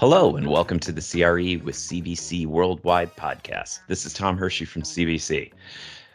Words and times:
Hello, 0.00 0.34
and 0.34 0.48
welcome 0.48 0.80
to 0.80 0.90
the 0.90 1.00
CRE 1.00 1.62
with 1.64 1.76
CBC 1.76 2.46
Worldwide 2.46 3.14
podcast. 3.14 3.80
This 3.86 4.04
is 4.04 4.12
Tom 4.12 4.36
Hershey 4.36 4.64
from 4.64 4.82
CBC. 4.82 5.52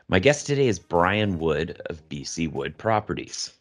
My 0.09 0.19
guest 0.19 0.45
today 0.45 0.67
is 0.67 0.77
Brian 0.77 1.39
Wood 1.39 1.81
of 1.85 2.03
BC 2.09 2.51
Wood 2.51 2.77
Properties. 2.77 3.53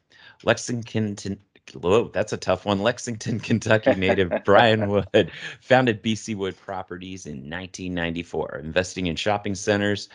Lexington, 0.42 1.38
whoa, 1.74 2.08
that's 2.08 2.32
a 2.32 2.36
tough 2.36 2.64
one. 2.64 2.80
Lexington, 2.80 3.40
Kentucky 3.48 3.94
native 3.94 4.32
Brian 4.44 4.88
Wood 4.88 5.30
founded 5.61 6.02
BC 6.02 6.36
Wood 6.36 6.56
Properties 6.56 7.26
in 7.26 7.48
1994, 7.50 8.61
investing 8.62 9.06
in 9.06 9.16
shopping 9.16 9.54
centers 9.54 10.08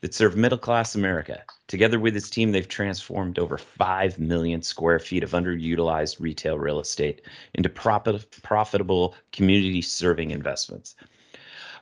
that 0.00 0.14
serve 0.14 0.36
middle 0.36 0.58
class 0.58 0.94
America. 0.94 1.42
Together 1.68 1.98
with 1.98 2.14
his 2.14 2.30
team, 2.30 2.52
they've 2.52 2.68
transformed 2.68 3.38
over 3.38 3.58
5 3.58 4.18
million 4.18 4.62
square 4.62 4.98
feet 4.98 5.22
of 5.22 5.32
underutilized 5.32 6.20
retail 6.20 6.58
real 6.58 6.80
estate 6.80 7.22
into 7.54 7.68
profit, 7.68 8.30
profitable 8.42 9.14
community 9.32 9.82
serving 9.82 10.30
investments. 10.30 10.96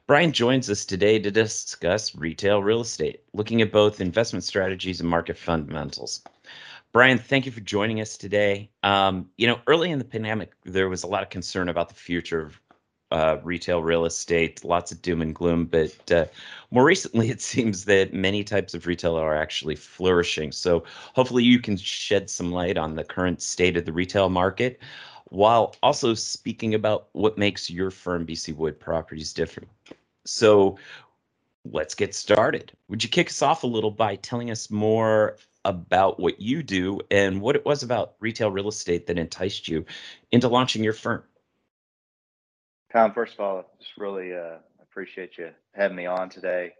Brian 0.06 0.32
joins 0.32 0.70
us 0.70 0.86
today 0.86 1.18
to 1.18 1.30
discuss 1.30 2.14
retail 2.16 2.62
real 2.62 2.80
estate, 2.80 3.22
looking 3.34 3.60
at 3.60 3.70
both 3.70 4.00
investment 4.00 4.42
strategies 4.42 5.00
and 5.00 5.08
market 5.08 5.36
fundamentals. 5.36 6.22
Brian, 6.92 7.18
thank 7.18 7.44
you 7.44 7.52
for 7.52 7.60
joining 7.60 8.00
us 8.00 8.16
today. 8.16 8.70
Um, 8.82 9.28
you 9.36 9.46
know, 9.46 9.60
early 9.66 9.90
in 9.90 9.98
the 9.98 10.04
pandemic, 10.04 10.52
there 10.64 10.88
was 10.88 11.02
a 11.02 11.06
lot 11.06 11.22
of 11.22 11.28
concern 11.28 11.68
about 11.68 11.88
the 11.90 11.94
future 11.94 12.40
of 12.40 12.60
uh, 13.10 13.36
retail 13.42 13.82
real 13.82 14.06
estate, 14.06 14.64
lots 14.64 14.90
of 14.90 15.02
doom 15.02 15.20
and 15.20 15.34
gloom. 15.34 15.66
But 15.66 16.12
uh, 16.12 16.26
more 16.70 16.84
recently, 16.84 17.30
it 17.30 17.42
seems 17.42 17.84
that 17.84 18.14
many 18.14 18.42
types 18.42 18.74
of 18.74 18.86
retail 18.86 19.16
are 19.16 19.36
actually 19.36 19.76
flourishing. 19.76 20.50
So 20.50 20.84
hopefully, 21.14 21.44
you 21.44 21.60
can 21.60 21.76
shed 21.76 22.30
some 22.30 22.52
light 22.52 22.78
on 22.78 22.94
the 22.94 23.04
current 23.04 23.42
state 23.42 23.76
of 23.76 23.84
the 23.84 23.92
retail 23.92 24.30
market 24.30 24.80
while 25.30 25.76
also 25.82 26.14
speaking 26.14 26.74
about 26.74 27.08
what 27.12 27.36
makes 27.36 27.68
your 27.68 27.90
firm, 27.90 28.26
BC 28.26 28.56
Wood 28.56 28.80
Properties, 28.80 29.34
different. 29.34 29.68
So 30.24 30.78
let's 31.70 31.94
get 31.94 32.14
started. 32.14 32.72
Would 32.88 33.02
you 33.02 33.10
kick 33.10 33.28
us 33.28 33.42
off 33.42 33.62
a 33.62 33.66
little 33.66 33.90
by 33.90 34.16
telling 34.16 34.50
us 34.50 34.70
more 34.70 35.36
about 35.68 36.18
what 36.18 36.40
you 36.40 36.62
do 36.62 36.98
and 37.10 37.42
what 37.42 37.54
it 37.54 37.64
was 37.64 37.82
about 37.82 38.14
retail 38.20 38.50
real 38.50 38.68
estate 38.68 39.06
that 39.06 39.18
enticed 39.18 39.68
you 39.68 39.84
into 40.32 40.48
launching 40.48 40.82
your 40.82 40.94
firm. 40.94 41.22
Tom, 42.90 43.12
first 43.12 43.34
of 43.34 43.40
all, 43.40 43.70
just 43.78 43.92
really 43.98 44.34
uh, 44.34 44.56
appreciate 44.80 45.36
you 45.36 45.50
having 45.74 45.96
me 45.96 46.06
on 46.06 46.30
today. 46.30 46.72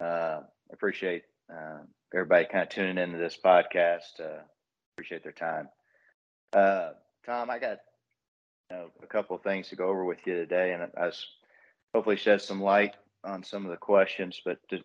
Uh, 0.00 0.42
appreciate 0.72 1.24
uh, 1.52 1.78
everybody 2.14 2.44
kind 2.44 2.62
of 2.62 2.68
tuning 2.68 2.98
into 2.98 3.18
this 3.18 3.36
podcast. 3.44 4.20
Uh, 4.20 4.42
appreciate 4.94 5.24
their 5.24 5.32
time. 5.32 5.68
Uh, 6.52 6.90
Tom, 7.26 7.50
I 7.50 7.58
got 7.58 7.78
you 8.70 8.76
know, 8.76 8.90
a 9.02 9.06
couple 9.08 9.34
of 9.34 9.42
things 9.42 9.68
to 9.68 9.76
go 9.76 9.88
over 9.88 10.04
with 10.04 10.24
you 10.24 10.34
today, 10.34 10.72
and 10.72 10.84
I 10.96 11.06
was 11.06 11.26
hopefully 11.92 12.16
shed 12.16 12.42
some 12.42 12.62
light 12.62 12.94
on 13.24 13.42
some 13.42 13.64
of 13.64 13.72
the 13.72 13.76
questions. 13.76 14.40
But 14.44 14.58
to, 14.70 14.78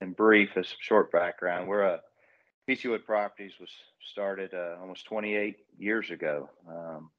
in 0.00 0.12
brief, 0.12 0.56
as 0.56 0.74
short 0.80 1.12
background, 1.12 1.68
we're 1.68 1.82
a 1.82 2.00
BC 2.68 2.88
Wood 2.88 3.04
Properties 3.04 3.52
was 3.60 3.68
started 4.10 4.54
uh, 4.54 4.76
almost 4.80 5.04
28 5.06 5.56
years 5.78 6.10
ago. 6.10 6.48
Um, 6.68 7.10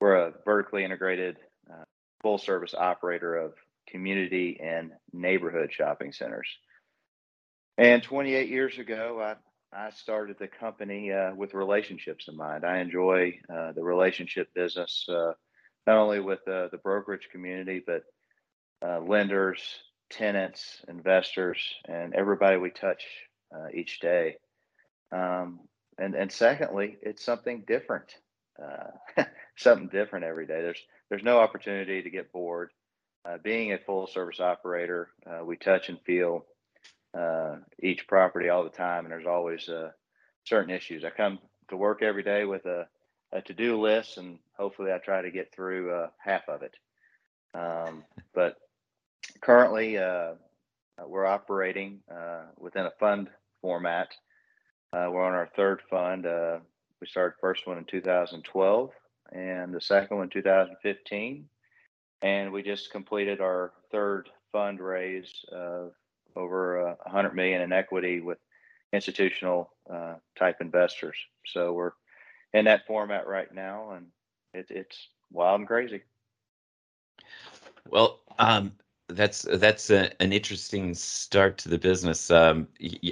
we're 0.00 0.14
a 0.14 0.32
vertically 0.44 0.84
integrated, 0.84 1.36
uh, 1.70 1.84
full 2.22 2.38
service 2.38 2.74
operator 2.74 3.36
of 3.36 3.52
community 3.88 4.58
and 4.62 4.92
neighborhood 5.12 5.70
shopping 5.72 6.12
centers. 6.12 6.48
And 7.76 8.02
28 8.02 8.48
years 8.48 8.78
ago, 8.78 9.20
I, 9.22 9.34
I 9.76 9.90
started 9.90 10.36
the 10.38 10.48
company 10.48 11.12
uh, 11.12 11.34
with 11.34 11.52
relationships 11.52 12.28
in 12.28 12.36
mind. 12.36 12.64
I 12.64 12.78
enjoy 12.78 13.38
uh, 13.52 13.72
the 13.72 13.82
relationship 13.82 14.48
business, 14.54 15.04
uh, 15.10 15.32
not 15.86 15.98
only 15.98 16.20
with 16.20 16.40
uh, 16.48 16.68
the 16.72 16.80
brokerage 16.82 17.28
community, 17.30 17.82
but 17.86 18.02
lenders, 19.06 19.60
tenants, 20.10 20.80
investors, 20.88 21.58
and 21.86 22.14
everybody 22.14 22.56
we 22.56 22.70
touch 22.70 23.04
each 23.74 24.00
day. 24.00 24.36
Um, 25.12 25.60
and 25.98 26.14
and 26.14 26.30
secondly, 26.30 26.98
it's 27.02 27.24
something 27.24 27.64
different, 27.66 28.14
uh, 28.62 29.24
something 29.56 29.88
different 29.88 30.24
every 30.24 30.46
day. 30.46 30.60
There's 30.62 30.82
there's 31.08 31.22
no 31.22 31.38
opportunity 31.38 32.02
to 32.02 32.10
get 32.10 32.32
bored. 32.32 32.70
Uh, 33.24 33.38
being 33.42 33.72
a 33.72 33.78
full 33.78 34.06
service 34.06 34.38
operator, 34.38 35.08
uh, 35.26 35.44
we 35.44 35.56
touch 35.56 35.88
and 35.88 36.00
feel 36.02 36.44
uh, 37.12 37.56
each 37.82 38.06
property 38.06 38.48
all 38.48 38.62
the 38.62 38.70
time, 38.70 39.04
and 39.04 39.10
there's 39.12 39.26
always 39.26 39.68
uh, 39.68 39.90
certain 40.44 40.70
issues. 40.70 41.04
I 41.04 41.10
come 41.10 41.40
to 41.68 41.76
work 41.76 42.02
every 42.02 42.22
day 42.22 42.44
with 42.44 42.66
a, 42.66 42.86
a 43.32 43.40
to 43.42 43.54
do 43.54 43.80
list, 43.80 44.18
and 44.18 44.38
hopefully, 44.56 44.92
I 44.92 44.98
try 44.98 45.22
to 45.22 45.30
get 45.30 45.52
through 45.52 45.92
uh, 45.92 46.08
half 46.18 46.48
of 46.48 46.62
it. 46.62 46.74
Um, 47.54 48.04
but 48.34 48.58
currently, 49.40 49.96
we're 51.06 51.26
operating 51.26 52.00
within 52.58 52.86
a 52.86 52.92
fund 53.00 53.28
format 53.60 54.08
uh, 54.92 55.08
we're 55.10 55.24
on 55.24 55.34
our 55.34 55.50
third 55.56 55.82
fund. 55.90 56.26
Uh, 56.26 56.58
we 57.00 57.06
started 57.06 57.36
first 57.40 57.66
one 57.66 57.78
in 57.78 57.84
2012 57.84 58.90
and 59.32 59.74
the 59.74 59.80
second 59.80 60.16
one 60.16 60.24
in 60.24 60.30
2015. 60.30 61.48
And 62.22 62.52
we 62.52 62.62
just 62.62 62.90
completed 62.90 63.40
our 63.40 63.72
third 63.90 64.28
fundraise 64.54 65.28
of 65.52 65.92
over 66.34 66.88
uh, 66.88 66.94
100 67.04 67.34
million 67.34 67.62
in 67.62 67.72
equity 67.72 68.20
with 68.20 68.38
institutional 68.92 69.70
uh, 69.92 70.14
type 70.38 70.56
investors. 70.60 71.16
So 71.46 71.72
we're 71.72 71.92
in 72.54 72.64
that 72.66 72.86
format 72.86 73.26
right 73.26 73.52
now, 73.52 73.92
and 73.92 74.06
it, 74.54 74.66
it's 74.70 75.08
wild 75.30 75.60
and 75.60 75.68
crazy. 75.68 76.02
Well, 77.88 78.20
um, 78.38 78.72
that's 79.08 79.42
that's 79.42 79.90
a, 79.90 80.10
an 80.22 80.32
interesting 80.32 80.94
start 80.94 81.58
to 81.58 81.68
the 81.68 81.78
business. 81.78 82.30
Um, 82.30 82.68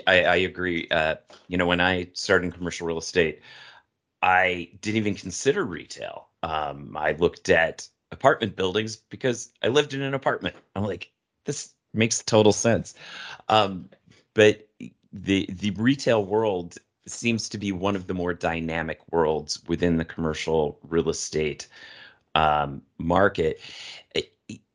I, 0.07 0.25
I 0.25 0.37
agree. 0.37 0.89
Uh, 0.91 1.17
you 1.49 1.57
know, 1.57 1.67
when 1.67 1.81
I 1.81 2.09
started 2.15 2.47
in 2.47 2.53
commercial 2.53 2.87
real 2.87 2.99
estate, 2.99 3.41
I 4.23 4.71
didn't 4.81 4.99
even 4.99 5.15
consider 5.15 5.65
retail. 5.65 6.29
Um, 6.43 6.97
I 6.97 7.13
looked 7.13 7.49
at 7.49 7.89
apartment 8.11 8.57
buildings 8.57 8.97
because 8.97 9.51
I 9.63 9.69
lived 9.69 9.95
in 9.95 10.03
an 10.03 10.15
apartment. 10.15 10.57
I'm 10.77 10.85
like, 10.85 11.11
this 11.45 11.75
makes 11.95 12.23
total 12.23 12.53
sense. 12.53 12.95
Um, 13.49 13.91
but 14.35 14.69
the 15.13 15.49
the 15.53 15.71
retail 15.73 16.25
world 16.25 16.77
seems 17.07 17.49
to 17.51 17.59
be 17.59 17.71
one 17.73 17.97
of 17.97 18.07
the 18.07 18.15
more 18.15 18.35
dynamic 18.35 19.01
worlds 19.13 19.63
within 19.69 19.97
the 19.99 20.05
commercial 20.05 20.79
real 20.89 21.09
estate 21.11 21.69
um, 22.35 22.83
market 22.99 23.61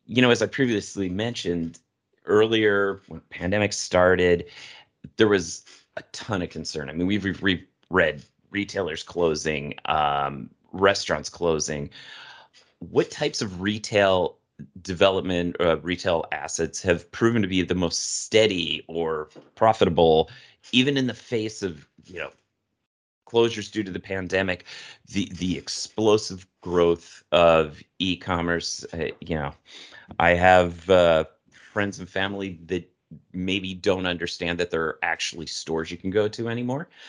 you 0.09 0.23
know, 0.23 0.31
as 0.31 0.41
I 0.41 0.47
previously 0.47 1.07
mentioned 1.07 1.79
earlier, 2.25 2.99
when 3.07 3.21
pandemic 3.29 3.71
started, 3.73 4.45
there 5.17 5.27
was 5.27 5.63
a 5.97 6.01
ton 6.11 6.41
of 6.41 6.49
concern. 6.49 6.89
I 6.89 6.93
mean, 6.93 7.05
we've, 7.05 7.41
we've 7.41 7.63
read 7.91 8.23
retailers 8.49 9.03
closing, 9.03 9.75
um, 9.85 10.49
restaurants 10.71 11.29
closing. 11.29 11.91
What 12.79 13.11
types 13.11 13.41
of 13.41 13.61
retail 13.61 14.37
development 14.81 15.55
uh, 15.59 15.77
retail 15.77 16.25
assets 16.31 16.81
have 16.81 17.09
proven 17.11 17.43
to 17.43 17.47
be 17.47 17.61
the 17.61 17.75
most 17.75 18.23
steady 18.23 18.83
or 18.87 19.29
profitable, 19.53 20.31
even 20.71 20.97
in 20.97 21.05
the 21.05 21.13
face 21.13 21.61
of 21.61 21.87
you 22.05 22.19
know 22.19 22.31
closures 23.29 23.71
due 23.71 23.83
to 23.83 23.91
the 23.91 23.99
pandemic, 23.99 24.65
the 25.07 25.29
the 25.35 25.57
explosive 25.57 26.47
growth 26.61 27.23
of 27.31 27.81
e-commerce. 27.99 28.85
Uh, 28.93 29.07
you 29.21 29.35
know, 29.35 29.53
I 30.19 30.31
have 30.31 30.89
uh, 30.89 31.25
friends 31.51 31.99
and 31.99 32.09
family 32.09 32.59
that 32.65 32.89
maybe 33.33 33.73
don't 33.73 34.05
understand 34.05 34.59
that 34.59 34.69
there 34.71 34.83
are 34.83 34.99
actually 35.01 35.47
stores 35.47 35.91
you 35.91 35.97
can 35.97 36.11
go 36.11 36.27
to 36.27 36.49
anymore. 36.49 36.89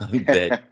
Um, 0.00 0.24
that 0.28 0.62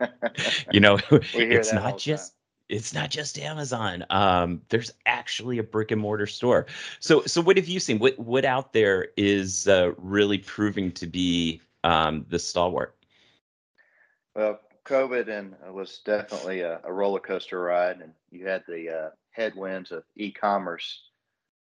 you 0.73 0.81
know, 0.81 0.99
it's 1.11 1.73
not 1.73 1.99
just. 1.99 2.33
Time. 2.33 2.39
It's 2.69 2.95
not 2.95 3.11
just 3.11 3.39
Amazon. 3.39 4.07
Um, 4.09 4.63
there's 4.71 4.93
actually 5.05 5.59
a 5.59 5.63
brick 5.63 5.91
and 5.91 6.01
mortar 6.01 6.27
store. 6.27 6.65
So, 7.01 7.21
so 7.27 7.43
what 7.43 7.59
have 7.59 7.69
you 7.69 7.79
seen? 7.79 7.99
What 7.99 8.19
what 8.19 8.47
out 8.47 8.73
there 8.73 9.09
is 9.19 9.69
uh, 9.69 9.93
really 9.99 10.39
proving 10.39 10.91
to 10.93 11.07
be 11.07 11.61
um, 11.85 12.25
the 12.31 12.39
stalwart? 12.39 12.97
Well, 14.35 14.61
COVID 14.87 15.29
and 15.29 15.55
uh, 15.67 15.73
was 15.73 16.01
definitely 16.05 16.61
a, 16.61 16.81
a, 16.85 16.93
roller 16.93 17.21
coaster 17.21 17.61
ride, 17.61 18.01
and 18.01 18.13
you 18.31 18.47
had 18.47 18.65
the 18.67 18.89
uh, 18.89 19.11
headwinds 19.31 19.93
of 19.93 20.05
e-commerce 20.17 21.03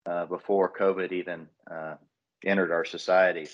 uh, 0.05 0.25
before 0.25 0.71
COVID 0.73 1.11
even 1.11 1.47
uh, 1.69 1.95
entered 2.45 2.71
our 2.71 2.85
society. 2.85 3.47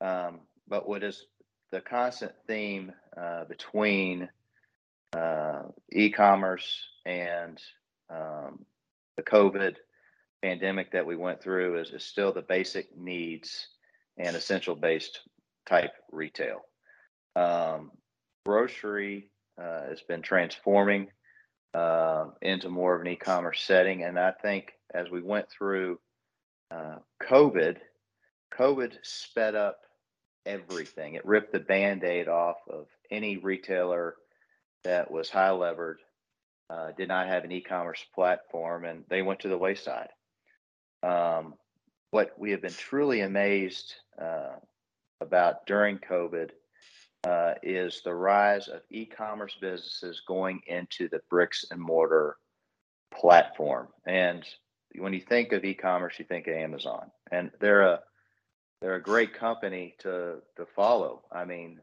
Um, 0.00 0.40
but 0.68 0.88
what 0.88 1.02
is 1.02 1.24
the 1.70 1.80
constant 1.80 2.32
theme 2.46 2.92
uh, 3.16 3.44
between 3.44 4.28
uh, 5.16 5.62
e-commerce 5.90 6.84
and 7.06 7.58
um, 8.10 8.64
the 9.16 9.22
COVID 9.22 9.76
pandemic 10.42 10.92
that 10.92 11.06
we 11.06 11.16
went 11.16 11.42
through 11.42 11.80
is, 11.80 11.90
is 11.90 12.04
still 12.04 12.32
the 12.32 12.42
basic 12.42 12.96
needs 12.96 13.68
and 14.18 14.36
essential 14.36 14.74
based 14.74 15.20
type 15.66 15.92
retail. 16.10 16.60
Um, 17.36 17.92
grocery 18.44 19.30
uh, 19.60 19.88
has 19.88 20.02
been 20.02 20.22
transforming 20.22 21.08
uh, 21.74 22.26
into 22.40 22.68
more 22.68 22.94
of 22.94 23.00
an 23.00 23.08
e-commerce 23.08 23.62
setting, 23.62 24.02
and 24.04 24.18
I 24.18 24.32
think 24.42 24.72
as 24.94 25.10
we 25.10 25.22
went 25.22 25.50
through 25.50 25.98
uh, 26.70 26.96
COVID, 27.22 27.76
COVID 28.58 28.94
sped 29.02 29.54
up 29.54 29.78
everything. 30.46 31.14
It 31.14 31.24
ripped 31.24 31.52
the 31.52 31.60
band-aid 31.60 32.28
off 32.28 32.56
of 32.68 32.86
any 33.10 33.36
retailer 33.38 34.16
that 34.84 35.10
was 35.10 35.30
high 35.30 35.50
levered, 35.50 36.00
uh, 36.68 36.92
did 36.96 37.08
not 37.08 37.28
have 37.28 37.44
an 37.44 37.52
e-commerce 37.52 38.04
platform, 38.14 38.84
and 38.84 39.04
they 39.08 39.22
went 39.22 39.40
to 39.40 39.48
the 39.48 39.58
wayside. 39.58 40.08
Um, 41.02 41.54
what 42.10 42.32
we 42.38 42.50
have 42.50 42.62
been 42.62 42.72
truly 42.72 43.20
amazed 43.20 43.94
uh, 44.20 44.56
about 45.20 45.66
during 45.66 45.98
COVID 45.98 46.50
uh, 47.24 47.54
is 47.62 48.02
the 48.04 48.14
rise 48.14 48.68
of 48.68 48.80
e-commerce 48.90 49.56
businesses 49.60 50.22
going 50.26 50.60
into 50.66 51.08
the 51.08 51.20
bricks 51.30 51.64
and 51.70 51.80
mortar 51.80 52.36
platform. 53.14 53.88
And 54.06 54.44
when 54.96 55.12
you 55.12 55.20
think 55.20 55.52
of 55.52 55.64
e-commerce, 55.64 56.18
you 56.18 56.24
think 56.24 56.46
of 56.46 56.54
Amazon, 56.54 57.10
and 57.30 57.50
they're 57.60 57.82
a 57.82 58.00
they're 58.80 58.96
a 58.96 59.02
great 59.02 59.34
company 59.34 59.94
to 60.00 60.38
to 60.56 60.66
follow. 60.74 61.22
I 61.30 61.44
mean, 61.44 61.80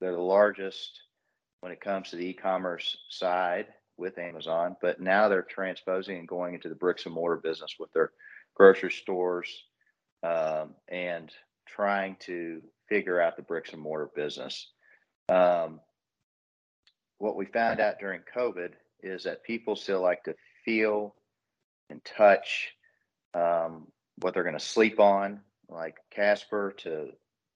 they're 0.00 0.12
the 0.12 0.20
largest 0.20 1.00
when 1.60 1.72
it 1.72 1.80
comes 1.80 2.10
to 2.10 2.16
the 2.16 2.26
e-commerce 2.26 2.96
side 3.08 3.66
with 3.96 4.18
Amazon, 4.18 4.76
but 4.82 5.00
now 5.00 5.28
they're 5.28 5.42
transposing 5.42 6.18
and 6.18 6.26
going 6.26 6.54
into 6.54 6.68
the 6.68 6.74
bricks 6.74 7.06
and 7.06 7.14
mortar 7.14 7.36
business 7.36 7.76
with 7.78 7.92
their 7.92 8.10
grocery 8.54 8.90
stores 8.90 9.48
um, 10.24 10.74
and 10.88 11.30
trying 11.74 12.16
to 12.20 12.60
figure 12.88 13.20
out 13.20 13.36
the 13.36 13.42
bricks 13.42 13.72
and 13.72 13.80
mortar 13.80 14.10
business. 14.14 14.70
Um, 15.28 15.80
what 17.18 17.36
we 17.36 17.46
found 17.46 17.80
out 17.80 18.00
during 18.00 18.20
COVID 18.36 18.70
is 19.02 19.24
that 19.24 19.44
people 19.44 19.76
still 19.76 20.02
like 20.02 20.24
to 20.24 20.34
feel 20.64 21.14
and 21.90 22.04
touch 22.04 22.72
um, 23.34 23.86
what 24.20 24.34
they're 24.34 24.42
going 24.42 24.58
to 24.58 24.60
sleep 24.60 25.00
on, 25.00 25.40
like 25.68 25.96
Casper, 26.10 26.74
to 26.78 27.10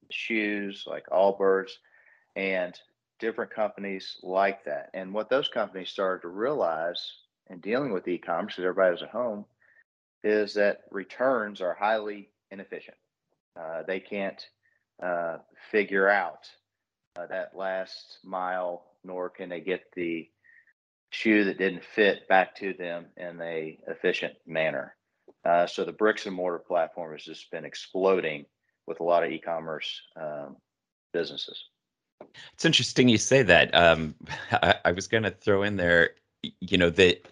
shoes 0.09 0.85
like 0.87 1.05
Allbirds, 1.07 1.71
and 2.35 2.79
different 3.19 3.51
companies 3.51 4.17
like 4.23 4.63
that. 4.65 4.89
And 4.93 5.13
what 5.13 5.29
those 5.29 5.49
companies 5.49 5.89
started 5.89 6.21
to 6.21 6.29
realize 6.29 7.13
in 7.49 7.59
dealing 7.59 7.91
with 7.91 8.07
e-commerce, 8.07 8.53
because 8.55 8.65
everybody 8.65 8.91
was 8.91 9.03
at 9.03 9.09
home, 9.09 9.45
is 10.23 10.53
that 10.55 10.81
returns 10.91 11.61
are 11.61 11.73
highly 11.73 12.29
inefficient. 12.51 12.97
Uh, 13.57 13.83
they 13.87 13.99
can't 13.99 14.41
uh, 15.01 15.37
figure 15.71 16.09
out 16.09 16.47
uh, 17.17 17.25
that 17.27 17.55
last 17.55 18.19
mile, 18.23 18.85
nor 19.03 19.29
can 19.29 19.49
they 19.49 19.61
get 19.61 19.83
the 19.95 20.29
shoe 21.09 21.45
that 21.45 21.57
didn't 21.57 21.83
fit 21.83 22.27
back 22.27 22.55
to 22.55 22.73
them 22.73 23.05
in 23.17 23.41
a 23.41 23.79
efficient 23.87 24.33
manner. 24.45 24.95
Uh, 25.45 25.65
so 25.65 25.83
the 25.83 25.91
bricks 25.91 26.25
and 26.25 26.35
mortar 26.35 26.59
platform 26.59 27.11
has 27.13 27.23
just 27.23 27.49
been 27.51 27.65
exploding 27.65 28.45
with 28.85 28.99
a 28.99 29.03
lot 29.03 29.23
of 29.23 29.31
e-commerce 29.31 30.01
um, 30.19 30.57
businesses. 31.13 31.63
It's 32.53 32.65
interesting 32.65 33.07
you 33.07 33.17
say 33.17 33.43
that. 33.43 33.73
Um, 33.73 34.15
I, 34.51 34.75
I 34.85 34.91
was 34.91 35.07
going 35.07 35.23
to 35.23 35.31
throw 35.31 35.63
in 35.63 35.77
there, 35.77 36.11
you 36.59 36.77
know, 36.77 36.89
that 36.91 37.27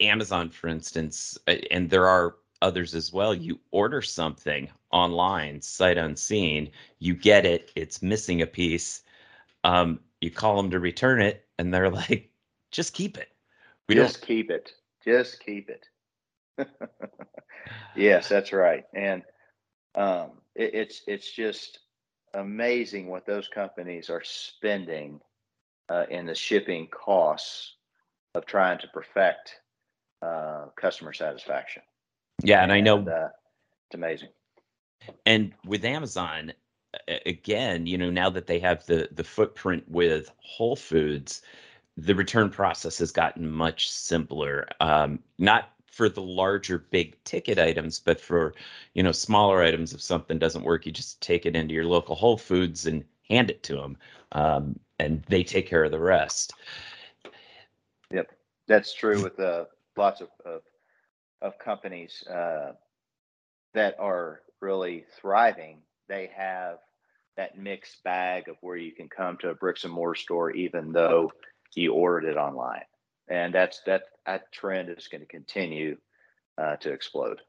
Amazon, 0.00 0.50
for 0.50 0.68
instance, 0.68 1.38
and 1.70 1.88
there 1.88 2.06
are 2.06 2.36
others 2.62 2.94
as 2.94 3.12
well. 3.12 3.34
You 3.34 3.58
order 3.70 4.02
something 4.02 4.68
online, 4.90 5.60
sight 5.60 5.98
unseen, 5.98 6.70
you 6.98 7.14
get 7.14 7.44
it, 7.44 7.70
it's 7.76 8.02
missing 8.02 8.42
a 8.42 8.46
piece. 8.46 9.02
Um, 9.64 10.00
you 10.20 10.30
call 10.30 10.56
them 10.56 10.70
to 10.70 10.80
return 10.80 11.20
it, 11.20 11.46
and 11.58 11.72
they're 11.72 11.90
like, 12.02 12.30
just 12.70 12.94
keep 12.94 13.18
it. 13.18 13.28
We 13.88 13.94
just 13.94 14.20
don't... 14.20 14.26
keep 14.26 14.50
it. 14.50 14.72
Just 15.04 15.44
keep 15.44 15.70
it. 15.70 15.88
yes, 17.96 18.28
that's 18.28 18.52
right. 18.52 18.84
And 18.94 19.22
um, 19.94 20.32
it, 20.54 20.74
it's 20.74 21.02
it's 21.06 21.30
just 21.30 21.80
amazing 22.34 23.06
what 23.08 23.26
those 23.26 23.48
companies 23.48 24.10
are 24.10 24.22
spending 24.24 25.20
uh, 25.88 26.04
in 26.10 26.26
the 26.26 26.34
shipping 26.34 26.88
costs 26.88 27.76
of 28.34 28.46
trying 28.46 28.78
to 28.78 28.88
perfect 28.88 29.60
uh, 30.22 30.66
customer 30.76 31.12
satisfaction. 31.12 31.82
Yeah, 32.42 32.62
and, 32.62 32.70
and 32.70 32.72
I 32.72 32.80
know 32.80 32.98
uh, 32.98 33.28
it's 33.88 33.94
amazing. 33.94 34.28
And 35.24 35.52
with 35.64 35.84
Amazon, 35.84 36.52
again, 37.24 37.86
you 37.86 37.98
know, 37.98 38.10
now 38.10 38.30
that 38.30 38.46
they 38.46 38.58
have 38.60 38.84
the 38.86 39.08
the 39.12 39.24
footprint 39.24 39.84
with 39.88 40.30
Whole 40.38 40.76
Foods, 40.76 41.42
the 41.96 42.14
return 42.14 42.50
process 42.50 42.98
has 42.98 43.12
gotten 43.12 43.50
much 43.50 43.88
simpler. 43.88 44.68
Um, 44.80 45.20
not 45.38 45.70
for 45.86 46.08
the 46.10 46.22
larger 46.22 46.78
big 46.78 47.22
ticket 47.24 47.58
items, 47.58 47.98
but 47.98 48.20
for 48.20 48.54
you 48.94 49.02
know 49.02 49.12
smaller 49.12 49.62
items, 49.62 49.94
if 49.94 50.02
something 50.02 50.38
doesn't 50.38 50.64
work, 50.64 50.84
you 50.86 50.92
just 50.92 51.20
take 51.20 51.46
it 51.46 51.56
into 51.56 51.74
your 51.74 51.84
local 51.86 52.14
Whole 52.14 52.36
Foods 52.36 52.86
and 52.86 53.04
hand 53.28 53.50
it 53.50 53.62
to 53.64 53.76
them, 53.76 53.96
um, 54.32 54.78
and 54.98 55.22
they 55.28 55.42
take 55.42 55.66
care 55.66 55.84
of 55.84 55.90
the 55.90 55.98
rest. 55.98 56.52
Yep, 58.12 58.30
that's 58.68 58.94
true 58.94 59.22
with 59.22 59.40
uh, 59.40 59.64
lots 59.96 60.20
of, 60.20 60.28
of, 60.44 60.60
of 61.42 61.58
companies 61.58 62.24
uh, 62.28 62.72
that 63.74 63.96
are 63.98 64.40
really 64.60 65.04
thriving. 65.20 65.82
They 66.08 66.30
have 66.36 66.78
that 67.36 67.58
mixed 67.58 68.02
bag 68.02 68.48
of 68.48 68.56
where 68.60 68.76
you 68.76 68.92
can 68.92 69.08
come 69.08 69.36
to 69.38 69.50
a 69.50 69.54
bricks 69.54 69.84
and 69.84 69.92
mortar 69.92 70.14
store, 70.14 70.50
even 70.52 70.92
though 70.92 71.30
you 71.74 71.92
ordered 71.92 72.24
it 72.24 72.36
online 72.36 72.84
and 73.28 73.54
that's 73.54 73.80
that 73.86 74.04
that 74.24 74.50
trend 74.52 74.88
is 74.88 75.08
going 75.08 75.20
to 75.20 75.26
continue 75.26 75.96
uh, 76.58 76.76
to 76.76 76.92
explode. 76.92 77.40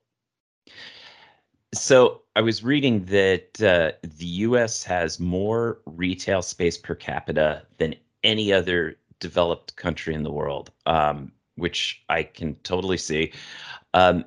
So 1.73 2.21
I 2.35 2.41
was 2.41 2.63
reading 2.63 3.05
that 3.05 3.61
uh, 3.61 3.91
the 4.01 4.25
U.S. 4.25 4.83
has 4.83 5.19
more 5.19 5.79
retail 5.85 6.41
space 6.41 6.77
per 6.77 6.95
capita 6.95 7.63
than 7.77 7.95
any 8.23 8.53
other 8.53 8.95
developed 9.19 9.75
country 9.75 10.13
in 10.13 10.23
the 10.23 10.31
world, 10.31 10.71
um, 10.85 11.31
which 11.55 12.03
I 12.09 12.23
can 12.23 12.55
totally 12.63 12.97
see. 12.97 13.33
Um, 13.93 14.25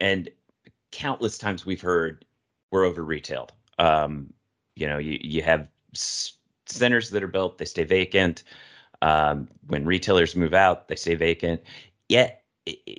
and 0.00 0.30
countless 0.92 1.38
times 1.38 1.66
we've 1.66 1.80
heard 1.80 2.24
we're 2.70 2.84
over 2.84 3.04
retailed. 3.04 3.52
Um, 3.78 4.32
you 4.76 4.86
know, 4.86 4.98
you, 4.98 5.18
you 5.20 5.42
have 5.42 5.68
centers 6.66 7.10
that 7.10 7.22
are 7.22 7.28
built, 7.28 7.58
they 7.58 7.64
stay 7.64 7.84
vacant. 7.84 8.44
Um, 9.02 9.48
when 9.66 9.84
retailers 9.84 10.36
move 10.36 10.54
out, 10.54 10.88
they 10.88 10.96
stay 10.96 11.14
vacant. 11.14 11.62
Yet 12.08 12.44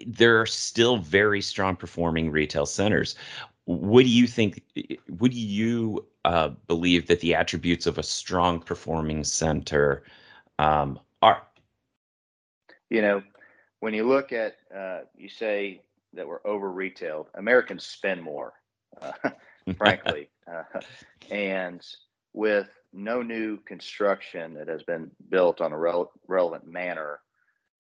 there 0.06 0.40
are 0.42 0.46
still 0.46 0.98
very 0.98 1.42
strong 1.42 1.76
performing 1.76 2.32
retail 2.32 2.66
centers. 2.66 3.16
What 3.66 4.04
do 4.04 4.10
you 4.10 4.28
think? 4.28 4.64
Do 4.76 5.30
you 5.30 6.06
uh, 6.26 6.50
believe 6.68 7.08
that 7.08 7.20
the 7.20 7.36
attributes 7.36 7.86
of 7.86 7.98
a 7.98 8.04
strong 8.04 8.60
performing 8.60 9.24
center 9.24 10.04
um, 10.60 11.00
are? 11.22 11.44
You 12.90 13.02
know, 13.02 13.24
when 13.82 13.94
you 13.94 14.08
look 14.08 14.32
at, 14.32 14.56
uh, 14.76 15.00
you 15.18 15.28
say 15.28 15.82
that 16.14 16.28
we're 16.28 16.46
over 16.46 16.72
retailed. 16.72 17.28
Americans 17.36 17.84
spend 17.84 18.22
more, 18.22 18.54
uh, 19.02 19.12
frankly, 19.78 20.30
uh, 20.50 20.80
and 21.30 21.86
with 22.34 22.70
no 22.94 23.22
new 23.22 23.58
construction 23.58 24.54
that 24.54 24.68
has 24.68 24.84
been 24.84 25.10
built 25.30 25.62
on 25.62 25.74
a 25.74 25.78
rel- 25.78 26.12
relevant 26.28 26.66
manner, 26.68 27.20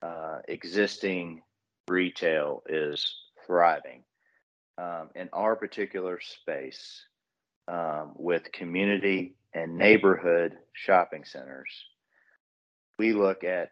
uh, 0.01 0.39
existing 0.47 1.43
retail 1.87 2.63
is 2.67 3.15
thriving. 3.45 4.03
Um, 4.77 5.09
in 5.15 5.29
our 5.33 5.55
particular 5.55 6.19
space, 6.19 7.05
um, 7.67 8.13
with 8.15 8.51
community 8.51 9.35
and 9.53 9.77
neighborhood 9.77 10.57
shopping 10.73 11.25
centers, 11.25 11.69
we 12.97 13.13
look 13.13 13.43
at 13.43 13.69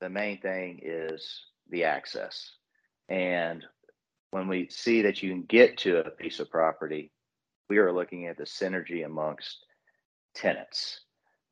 the 0.00 0.10
main 0.10 0.38
thing 0.40 0.80
is 0.82 1.40
the 1.72 1.84
access. 1.84 2.52
And 3.08 3.64
when 4.30 4.46
we 4.46 4.68
see 4.70 5.02
that 5.02 5.22
you 5.22 5.30
can 5.30 5.42
get 5.42 5.76
to 5.78 5.98
a 5.98 6.10
piece 6.10 6.38
of 6.38 6.50
property, 6.50 7.10
we 7.68 7.78
are 7.78 7.92
looking 7.92 8.26
at 8.26 8.36
the 8.36 8.44
synergy 8.44 9.04
amongst 9.04 9.64
tenants? 10.34 11.00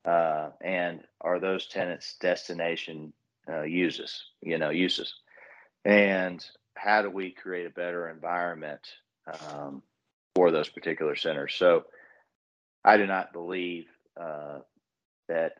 Uh, 0.04 0.50
and 0.62 1.00
are 1.20 1.40
those 1.40 1.66
tenants 1.66 2.16
destination 2.20 3.12
uh, 3.48 3.62
uses, 3.62 4.22
you 4.40 4.58
know, 4.58 4.70
uses? 4.70 5.14
And 5.84 6.44
how 6.74 7.02
do 7.02 7.10
we 7.10 7.30
create 7.30 7.66
a 7.66 7.70
better 7.70 8.08
environment 8.08 8.80
um, 9.50 9.82
for 10.34 10.50
those 10.50 10.68
particular 10.68 11.16
centers? 11.16 11.54
So 11.54 11.84
I 12.84 12.96
do 12.96 13.06
not 13.06 13.32
believe 13.32 13.86
uh, 14.18 14.60
that 15.28 15.54